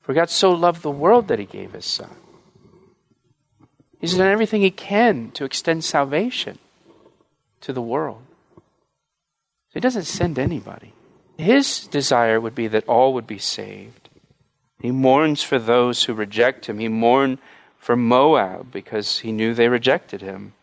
For 0.00 0.14
God 0.14 0.30
so 0.30 0.50
loved 0.50 0.82
the 0.82 0.90
world 0.90 1.28
that 1.28 1.38
he 1.38 1.44
gave 1.44 1.72
his 1.72 1.84
Son. 1.84 2.10
He's 4.00 4.14
done 4.14 4.28
everything 4.28 4.62
he 4.62 4.70
can 4.70 5.30
to 5.32 5.44
extend 5.44 5.84
salvation 5.84 6.58
to 7.62 7.72
the 7.72 7.82
world. 7.82 8.22
He 9.72 9.80
doesn't 9.80 10.04
send 10.04 10.38
anybody. 10.38 10.92
His 11.36 11.86
desire 11.86 12.40
would 12.40 12.54
be 12.54 12.66
that 12.68 12.88
all 12.88 13.14
would 13.14 13.26
be 13.26 13.38
saved. 13.38 14.08
He 14.80 14.90
mourns 14.90 15.42
for 15.42 15.58
those 15.58 16.04
who 16.04 16.14
reject 16.14 16.66
him. 16.66 16.78
He 16.78 16.88
mourned 16.88 17.38
for 17.78 17.96
Moab 17.96 18.70
because 18.72 19.20
he 19.20 19.32
knew 19.32 19.54
they 19.54 19.68
rejected 19.68 20.20
him. 20.20 20.54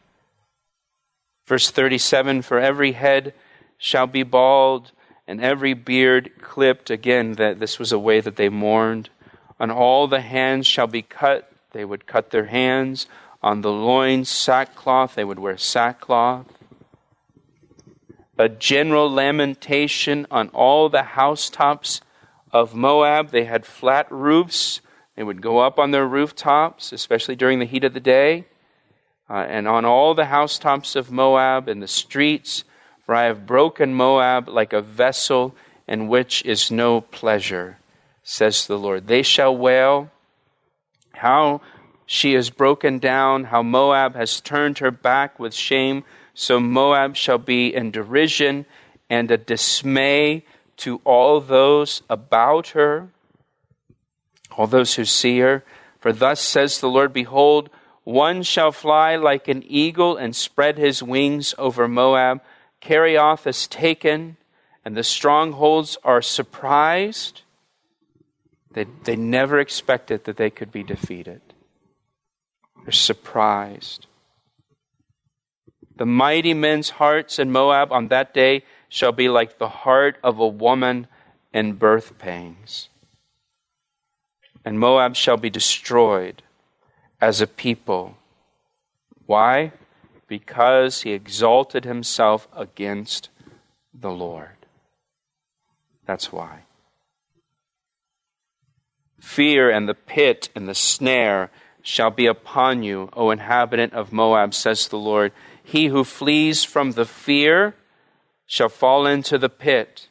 Verse 1.45 1.69
37 1.69 2.41
For 2.41 2.59
every 2.59 2.93
head 2.93 3.33
shall 3.77 4.07
be 4.07 4.23
bald, 4.23 4.91
and 5.27 5.41
every 5.41 5.73
beard 5.73 6.31
clipped. 6.41 6.89
Again, 6.89 7.33
that 7.33 7.59
this 7.59 7.79
was 7.79 7.91
a 7.91 7.99
way 7.99 8.19
that 8.21 8.35
they 8.35 8.49
mourned. 8.49 9.09
On 9.59 9.71
all 9.71 10.07
the 10.07 10.21
hands 10.21 10.67
shall 10.67 10.87
be 10.87 11.01
cut. 11.01 11.51
They 11.71 11.85
would 11.85 12.05
cut 12.05 12.31
their 12.31 12.45
hands. 12.45 13.07
On 13.41 13.61
the 13.61 13.71
loins, 13.71 14.29
sackcloth. 14.29 15.15
They 15.15 15.23
would 15.23 15.39
wear 15.39 15.57
sackcloth. 15.57 16.54
A 18.37 18.49
general 18.49 19.09
lamentation 19.09 20.27
on 20.29 20.49
all 20.49 20.89
the 20.89 21.03
housetops 21.03 22.01
of 22.51 22.75
Moab. 22.75 23.31
They 23.31 23.45
had 23.45 23.65
flat 23.65 24.11
roofs. 24.11 24.81
They 25.15 25.23
would 25.23 25.41
go 25.41 25.59
up 25.59 25.79
on 25.79 25.91
their 25.91 26.07
rooftops, 26.07 26.91
especially 26.91 27.35
during 27.35 27.59
the 27.59 27.65
heat 27.65 27.83
of 27.83 27.93
the 27.93 27.99
day. 27.99 28.45
Uh, 29.29 29.45
and 29.49 29.67
on 29.67 29.85
all 29.85 30.13
the 30.13 30.25
housetops 30.25 30.95
of 30.95 31.11
Moab 31.11 31.67
and 31.67 31.81
the 31.81 31.87
streets, 31.87 32.63
for 33.05 33.15
I 33.15 33.23
have 33.23 33.45
broken 33.45 33.93
Moab 33.93 34.49
like 34.49 34.73
a 34.73 34.81
vessel 34.81 35.55
in 35.87 36.07
which 36.07 36.43
is 36.45 36.69
no 36.71 37.01
pleasure, 37.01 37.77
says 38.23 38.67
the 38.67 38.77
Lord. 38.77 39.07
They 39.07 39.21
shall 39.21 39.55
wail 39.55 40.11
how 41.13 41.61
she 42.05 42.35
is 42.35 42.49
broken 42.49 42.99
down, 42.99 43.45
how 43.45 43.63
Moab 43.63 44.15
has 44.15 44.41
turned 44.41 44.79
her 44.79 44.91
back 44.91 45.39
with 45.39 45.53
shame. 45.53 46.03
So 46.35 46.59
Moab 46.59 47.15
shall 47.15 47.37
be 47.37 47.73
in 47.73 47.91
derision 47.91 48.65
and 49.09 49.31
a 49.31 49.37
dismay 49.37 50.43
to 50.77 50.99
all 51.05 51.39
those 51.39 52.03
about 52.09 52.69
her, 52.69 53.07
all 54.57 54.67
those 54.67 54.95
who 54.95 55.05
see 55.05 55.39
her. 55.39 55.63
For 55.99 56.11
thus 56.11 56.41
says 56.41 56.79
the 56.79 56.89
Lord 56.89 57.13
Behold, 57.13 57.69
one 58.03 58.43
shall 58.43 58.73
fly 58.73 59.15
like 59.15 59.47
an 59.47 59.63
eagle 59.65 60.17
and 60.17 60.35
spread 60.35 60.77
his 60.77 61.01
wings 61.01 61.55
over 61.57 61.87
Moab. 61.87 62.41
Kerioth 62.81 63.47
is 63.47 63.65
taken, 63.65 64.35
and 64.83 64.95
the 64.95 65.03
strongholds 65.03 65.97
are 66.03 66.21
surprised. 66.21 67.41
They, 68.71 68.85
they 69.05 69.15
never 69.15 69.59
expected 69.59 70.25
that 70.25 70.37
they 70.37 70.49
could 70.49 70.71
be 70.71 70.83
defeated. 70.83 71.41
They're 72.83 72.91
surprised. 72.91 74.05
The 75.97 76.05
mighty 76.05 76.53
men's 76.53 76.91
hearts 76.91 77.39
in 77.39 77.51
Moab 77.51 77.91
on 77.91 78.07
that 78.09 78.33
day 78.33 78.63
shall 78.89 79.11
be 79.11 79.29
like 79.29 79.57
the 79.57 79.69
heart 79.69 80.17
of 80.23 80.39
a 80.39 80.47
woman 80.47 81.07
in 81.53 81.73
birth 81.73 82.17
pains. 82.17 82.89
And 84.65 84.79
Moab 84.79 85.15
shall 85.15 85.37
be 85.37 85.49
destroyed 85.49 86.41
as 87.21 87.39
a 87.39 87.47
people. 87.47 88.17
Why? 89.25 89.71
Because 90.27 91.03
he 91.03 91.11
exalted 91.11 91.85
himself 91.85 92.47
against 92.55 93.29
the 93.93 94.11
Lord. 94.11 94.57
That's 96.05 96.31
why. 96.31 96.63
Fear 99.19 99.71
and 99.71 99.87
the 99.87 99.95
pit 99.95 100.49
and 100.55 100.67
the 100.67 100.75
snare 100.75 101.49
shall 101.81 102.11
be 102.11 102.25
upon 102.25 102.83
you, 102.83 103.09
O 103.13 103.31
inhabitant 103.31 103.93
of 103.93 104.11
Moab, 104.11 104.53
says 104.53 104.87
the 104.87 104.97
Lord. 104.97 105.31
He 105.65 105.87
who 105.87 106.03
flees 106.03 106.63
from 106.63 106.91
the 106.91 107.05
fear 107.05 107.73
shall 108.45 108.69
fall 108.69 109.07
into 109.07 109.39
the 109.39 109.49
pit, 109.49 110.07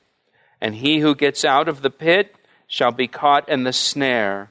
and 0.61 0.75
he 0.75 0.99
who 0.99 1.15
gets 1.15 1.45
out 1.45 1.69
of 1.69 1.81
the 1.81 1.91
pit 1.91 2.35
shall 2.67 2.91
be 2.91 3.07
caught 3.07 3.49
in 3.49 3.63
the 3.63 3.73
snare. 3.73 4.51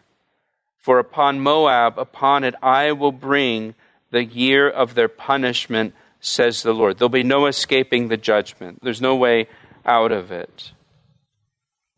For 0.78 1.00
upon 1.00 1.42
Moab, 1.42 2.00
upon 2.00 2.46
it 2.46 2.56
I 2.64 2.94
will 2.94 3.12
bring 3.12 3.76
the 4.12 4.24
year 4.24 4.70
of 4.70 4.96
their 4.96 5.10
punishment, 5.10 5.94
says 6.22 6.64
the 6.64 6.74
Lord. 6.74 6.98
There'll 6.98 7.10
be 7.10 7.24
no 7.24 7.48
escaping 7.48 8.08
the 8.08 8.18
judgment, 8.18 8.80
there's 8.82 9.02
no 9.02 9.16
way 9.16 9.48
out 9.86 10.14
of 10.14 10.32
it. 10.32 10.72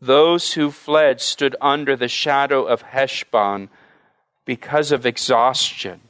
Those 0.00 0.54
who 0.54 0.72
fled 0.72 1.20
stood 1.20 1.54
under 1.60 1.94
the 1.94 2.08
shadow 2.08 2.64
of 2.64 2.82
Heshbon 2.82 3.68
because 4.44 4.90
of 4.90 5.06
exhaustion. 5.06 6.00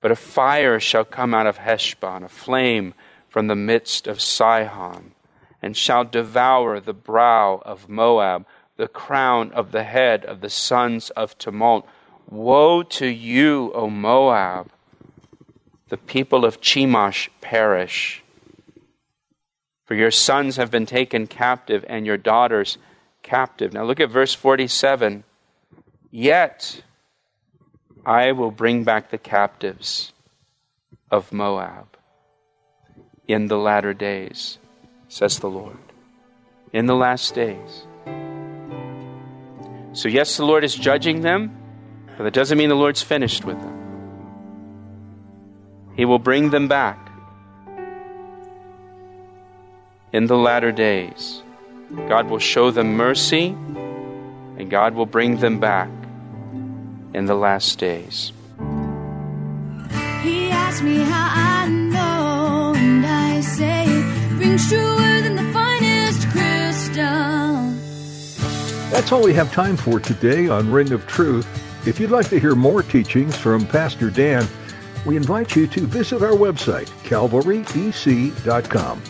But 0.00 0.10
a 0.10 0.16
fire 0.16 0.78
shall 0.78 1.04
come 1.04 1.34
out 1.34 1.46
of 1.46 1.58
Heshbon, 1.58 2.22
a 2.22 2.28
flame 2.28 2.94
from 3.28 3.46
the 3.48 3.56
midst 3.56 4.06
of 4.06 4.20
Sihon, 4.20 5.12
and 5.60 5.76
shall 5.76 6.04
devour 6.04 6.80
the 6.80 6.92
brow 6.92 7.60
of 7.64 7.88
Moab 7.88 8.46
the 8.78 8.88
crown 8.88 9.50
of 9.52 9.72
the 9.72 9.82
head 9.82 10.24
of 10.24 10.40
the 10.40 10.48
sons 10.48 11.10
of 11.10 11.36
tumult. 11.36 11.86
Woe 12.30 12.82
to 12.84 13.06
you, 13.06 13.72
O 13.74 13.90
Moab! 13.90 14.70
The 15.88 15.96
people 15.96 16.44
of 16.44 16.60
Chemosh 16.60 17.28
perish. 17.40 18.22
For 19.84 19.94
your 19.94 20.12
sons 20.12 20.56
have 20.56 20.70
been 20.70 20.86
taken 20.86 21.26
captive, 21.26 21.84
and 21.88 22.06
your 22.06 22.16
daughters 22.16 22.78
captive. 23.22 23.72
Now 23.72 23.84
look 23.84 24.00
at 24.00 24.10
verse 24.10 24.34
47. 24.34 25.24
Yet 26.10 26.82
I 28.08 28.32
will 28.32 28.50
bring 28.50 28.84
back 28.84 29.10
the 29.10 29.18
captives 29.18 30.14
of 31.10 31.30
Moab 31.30 31.88
in 33.26 33.48
the 33.48 33.58
latter 33.58 33.92
days, 33.92 34.56
says 35.08 35.40
the 35.40 35.50
Lord. 35.50 35.76
In 36.72 36.86
the 36.86 36.94
last 36.96 37.34
days. 37.34 37.86
So, 39.92 40.08
yes, 40.08 40.38
the 40.38 40.46
Lord 40.46 40.64
is 40.64 40.74
judging 40.74 41.20
them, 41.20 41.54
but 42.16 42.24
that 42.24 42.32
doesn't 42.32 42.56
mean 42.56 42.70
the 42.70 42.74
Lord's 42.74 43.02
finished 43.02 43.44
with 43.44 43.60
them. 43.60 43.76
He 45.94 46.06
will 46.06 46.18
bring 46.18 46.48
them 46.48 46.66
back 46.66 47.10
in 50.14 50.28
the 50.28 50.38
latter 50.38 50.72
days. 50.72 51.42
God 52.08 52.30
will 52.30 52.38
show 52.38 52.70
them 52.70 52.96
mercy, 52.96 53.48
and 53.48 54.70
God 54.70 54.94
will 54.94 55.04
bring 55.04 55.36
them 55.40 55.60
back 55.60 55.90
in 57.14 57.26
the 57.26 57.34
last 57.34 57.78
days. 57.78 58.32
He 60.22 60.50
asked 60.50 60.82
me 60.82 60.98
how 60.98 61.64
I 61.64 61.68
know, 61.68 62.74
and 62.76 63.06
I 63.06 63.40
say 63.40 63.84
it 63.86 64.38
rings 64.38 64.68
truer 64.68 65.20
than 65.22 65.36
the 65.36 65.52
finest 65.52 66.28
crystal. 66.28 67.72
That's 68.90 69.12
all 69.12 69.22
we 69.22 69.34
have 69.34 69.52
time 69.52 69.76
for 69.76 70.00
today 70.00 70.48
on 70.48 70.70
Ring 70.70 70.92
of 70.92 71.06
Truth. 71.06 71.46
If 71.86 72.00
you'd 72.00 72.10
like 72.10 72.28
to 72.30 72.40
hear 72.40 72.54
more 72.54 72.82
teachings 72.82 73.36
from 73.36 73.66
Pastor 73.66 74.10
Dan, 74.10 74.46
we 75.06 75.16
invite 75.16 75.54
you 75.56 75.66
to 75.68 75.86
visit 75.86 76.22
our 76.22 76.32
website, 76.32 76.88
calvaryec.com. 77.04 79.02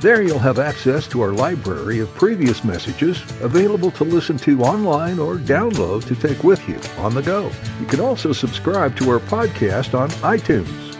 There 0.00 0.22
you'll 0.22 0.38
have 0.38 0.58
access 0.58 1.06
to 1.08 1.20
our 1.20 1.32
library 1.32 1.98
of 1.98 2.14
previous 2.14 2.64
messages 2.64 3.20
available 3.42 3.90
to 3.90 4.04
listen 4.04 4.38
to 4.38 4.62
online 4.62 5.18
or 5.18 5.36
download 5.36 6.06
to 6.06 6.16
take 6.16 6.42
with 6.42 6.66
you 6.66 6.80
on 6.96 7.14
the 7.14 7.20
go. 7.20 7.50
You 7.78 7.84
can 7.84 8.00
also 8.00 8.32
subscribe 8.32 8.96
to 8.96 9.10
our 9.10 9.18
podcast 9.18 9.92
on 9.92 10.08
iTunes. 10.22 10.96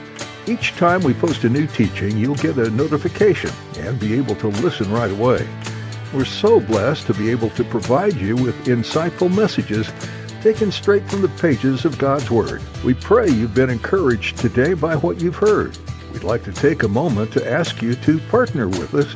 Each 0.46 0.72
time 0.72 1.00
we 1.02 1.14
post 1.14 1.44
a 1.44 1.48
new 1.48 1.66
teaching, 1.66 2.18
you'll 2.18 2.34
get 2.34 2.58
a 2.58 2.68
notification 2.68 3.50
and 3.78 3.98
be 3.98 4.12
able 4.18 4.34
to 4.34 4.48
listen 4.48 4.92
right 4.92 5.10
away. 5.10 5.48
We're 6.12 6.26
so 6.26 6.60
blessed 6.60 7.06
to 7.06 7.14
be 7.14 7.30
able 7.30 7.48
to 7.50 7.64
provide 7.64 8.16
you 8.16 8.36
with 8.36 8.66
insightful 8.66 9.34
messages 9.34 9.90
taken 10.42 10.70
straight 10.70 11.08
from 11.08 11.22
the 11.22 11.28
pages 11.40 11.86
of 11.86 11.96
God's 11.96 12.30
Word. 12.30 12.60
We 12.84 12.92
pray 12.92 13.30
you've 13.30 13.54
been 13.54 13.70
encouraged 13.70 14.36
today 14.36 14.74
by 14.74 14.96
what 14.96 15.22
you've 15.22 15.36
heard. 15.36 15.78
We'd 16.12 16.24
like 16.24 16.44
to 16.44 16.52
take 16.52 16.82
a 16.82 16.88
moment 16.88 17.32
to 17.32 17.50
ask 17.50 17.82
you 17.82 17.94
to 17.94 18.18
partner 18.28 18.68
with 18.68 18.94
us 18.94 19.14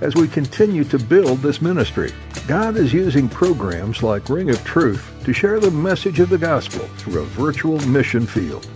as 0.00 0.14
we 0.14 0.28
continue 0.28 0.84
to 0.84 0.98
build 0.98 1.38
this 1.38 1.62
ministry. 1.62 2.12
God 2.46 2.76
is 2.76 2.92
using 2.92 3.28
programs 3.28 4.02
like 4.02 4.28
Ring 4.28 4.50
of 4.50 4.62
Truth 4.64 5.10
to 5.24 5.32
share 5.32 5.60
the 5.60 5.70
message 5.70 6.20
of 6.20 6.28
the 6.28 6.38
gospel 6.38 6.86
through 6.98 7.22
a 7.22 7.26
virtual 7.26 7.78
mission 7.86 8.26
field. 8.26 8.68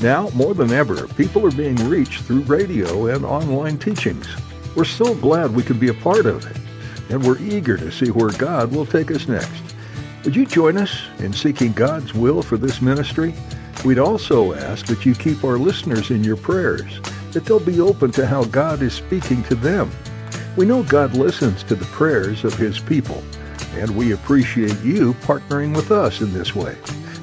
Now, 0.00 0.30
more 0.30 0.54
than 0.54 0.72
ever, 0.72 1.06
people 1.08 1.46
are 1.46 1.52
being 1.52 1.76
reached 1.88 2.22
through 2.22 2.40
radio 2.42 3.06
and 3.06 3.24
online 3.24 3.78
teachings. 3.78 4.26
We're 4.74 4.84
so 4.84 5.14
glad 5.14 5.54
we 5.54 5.62
could 5.62 5.78
be 5.78 5.88
a 5.88 5.94
part 5.94 6.26
of 6.26 6.44
it 6.44 6.56
and 7.10 7.24
we're 7.24 7.38
eager 7.38 7.76
to 7.76 7.92
see 7.92 8.10
where 8.10 8.30
God 8.30 8.72
will 8.72 8.86
take 8.86 9.10
us 9.10 9.28
next. 9.28 9.62
Would 10.24 10.34
you 10.34 10.46
join 10.46 10.78
us 10.78 11.02
in 11.18 11.32
seeking 11.32 11.72
God's 11.72 12.14
will 12.14 12.42
for 12.42 12.56
this 12.56 12.80
ministry? 12.80 13.34
We'd 13.84 13.98
also 13.98 14.54
ask 14.54 14.86
that 14.86 15.04
you 15.04 15.14
keep 15.14 15.44
our 15.44 15.58
listeners 15.58 16.10
in 16.10 16.24
your 16.24 16.38
prayers, 16.38 17.00
that 17.32 17.44
they'll 17.44 17.60
be 17.60 17.82
open 17.82 18.12
to 18.12 18.26
how 18.26 18.44
God 18.44 18.80
is 18.80 18.94
speaking 18.94 19.42
to 19.44 19.54
them. 19.54 19.90
We 20.56 20.64
know 20.64 20.82
God 20.82 21.14
listens 21.14 21.62
to 21.64 21.74
the 21.74 21.84
prayers 21.86 22.44
of 22.44 22.54
His 22.54 22.78
people, 22.78 23.22
and 23.74 23.94
we 23.94 24.12
appreciate 24.12 24.80
you 24.80 25.12
partnering 25.14 25.76
with 25.76 25.90
us 25.90 26.22
in 26.22 26.32
this 26.32 26.54
way. 26.54 26.74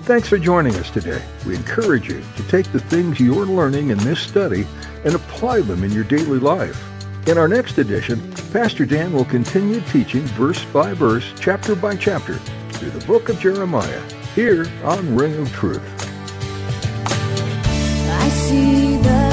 Thanks 0.04 0.30
for 0.30 0.38
joining 0.38 0.76
us 0.76 0.91
today. 0.91 1.24
We 1.47 1.56
encourage 1.56 2.08
you 2.08 2.21
to 2.36 2.47
take 2.47 2.71
the 2.71 2.80
things 2.80 3.19
you're 3.19 3.45
learning 3.47 3.89
in 3.89 3.97
this 3.97 4.19
study 4.19 4.67
and 5.04 5.15
apply 5.15 5.62
them 5.62 5.84
in 5.84 5.91
your 5.91 6.04
daily 6.04 6.38
life. 6.38 6.80
In 7.28 7.39
our 7.39 7.47
next 7.47 7.80
edition, 7.80 8.32
Pastor 8.54 8.86
Dan 8.86 9.13
will 9.13 9.26
continue 9.26 9.82
teaching 9.82 10.21
verse 10.21 10.63
by 10.65 10.93
verse, 10.93 11.34
chapter 11.39 11.76
by 11.76 11.95
chapter, 11.95 12.36
through 12.74 12.91
the 12.91 13.06
book 13.08 13.30
of 13.30 13.39
Jeremiah 13.39 14.02
here 14.36 14.67
on 14.84 15.15
Ring 15.15 15.38
of 15.38 15.52
Truth. 15.54 16.01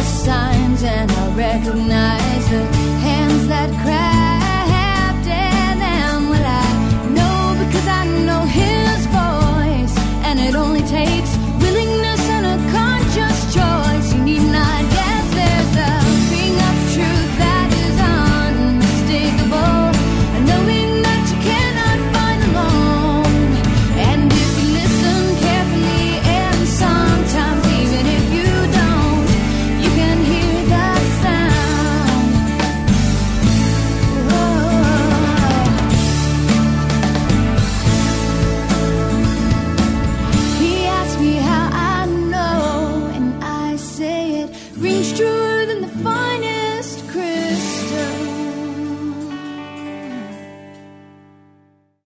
Signs 0.08 0.82
and 0.82 1.10
I 1.10 1.36
recognize 1.36 2.50
the 2.50 2.77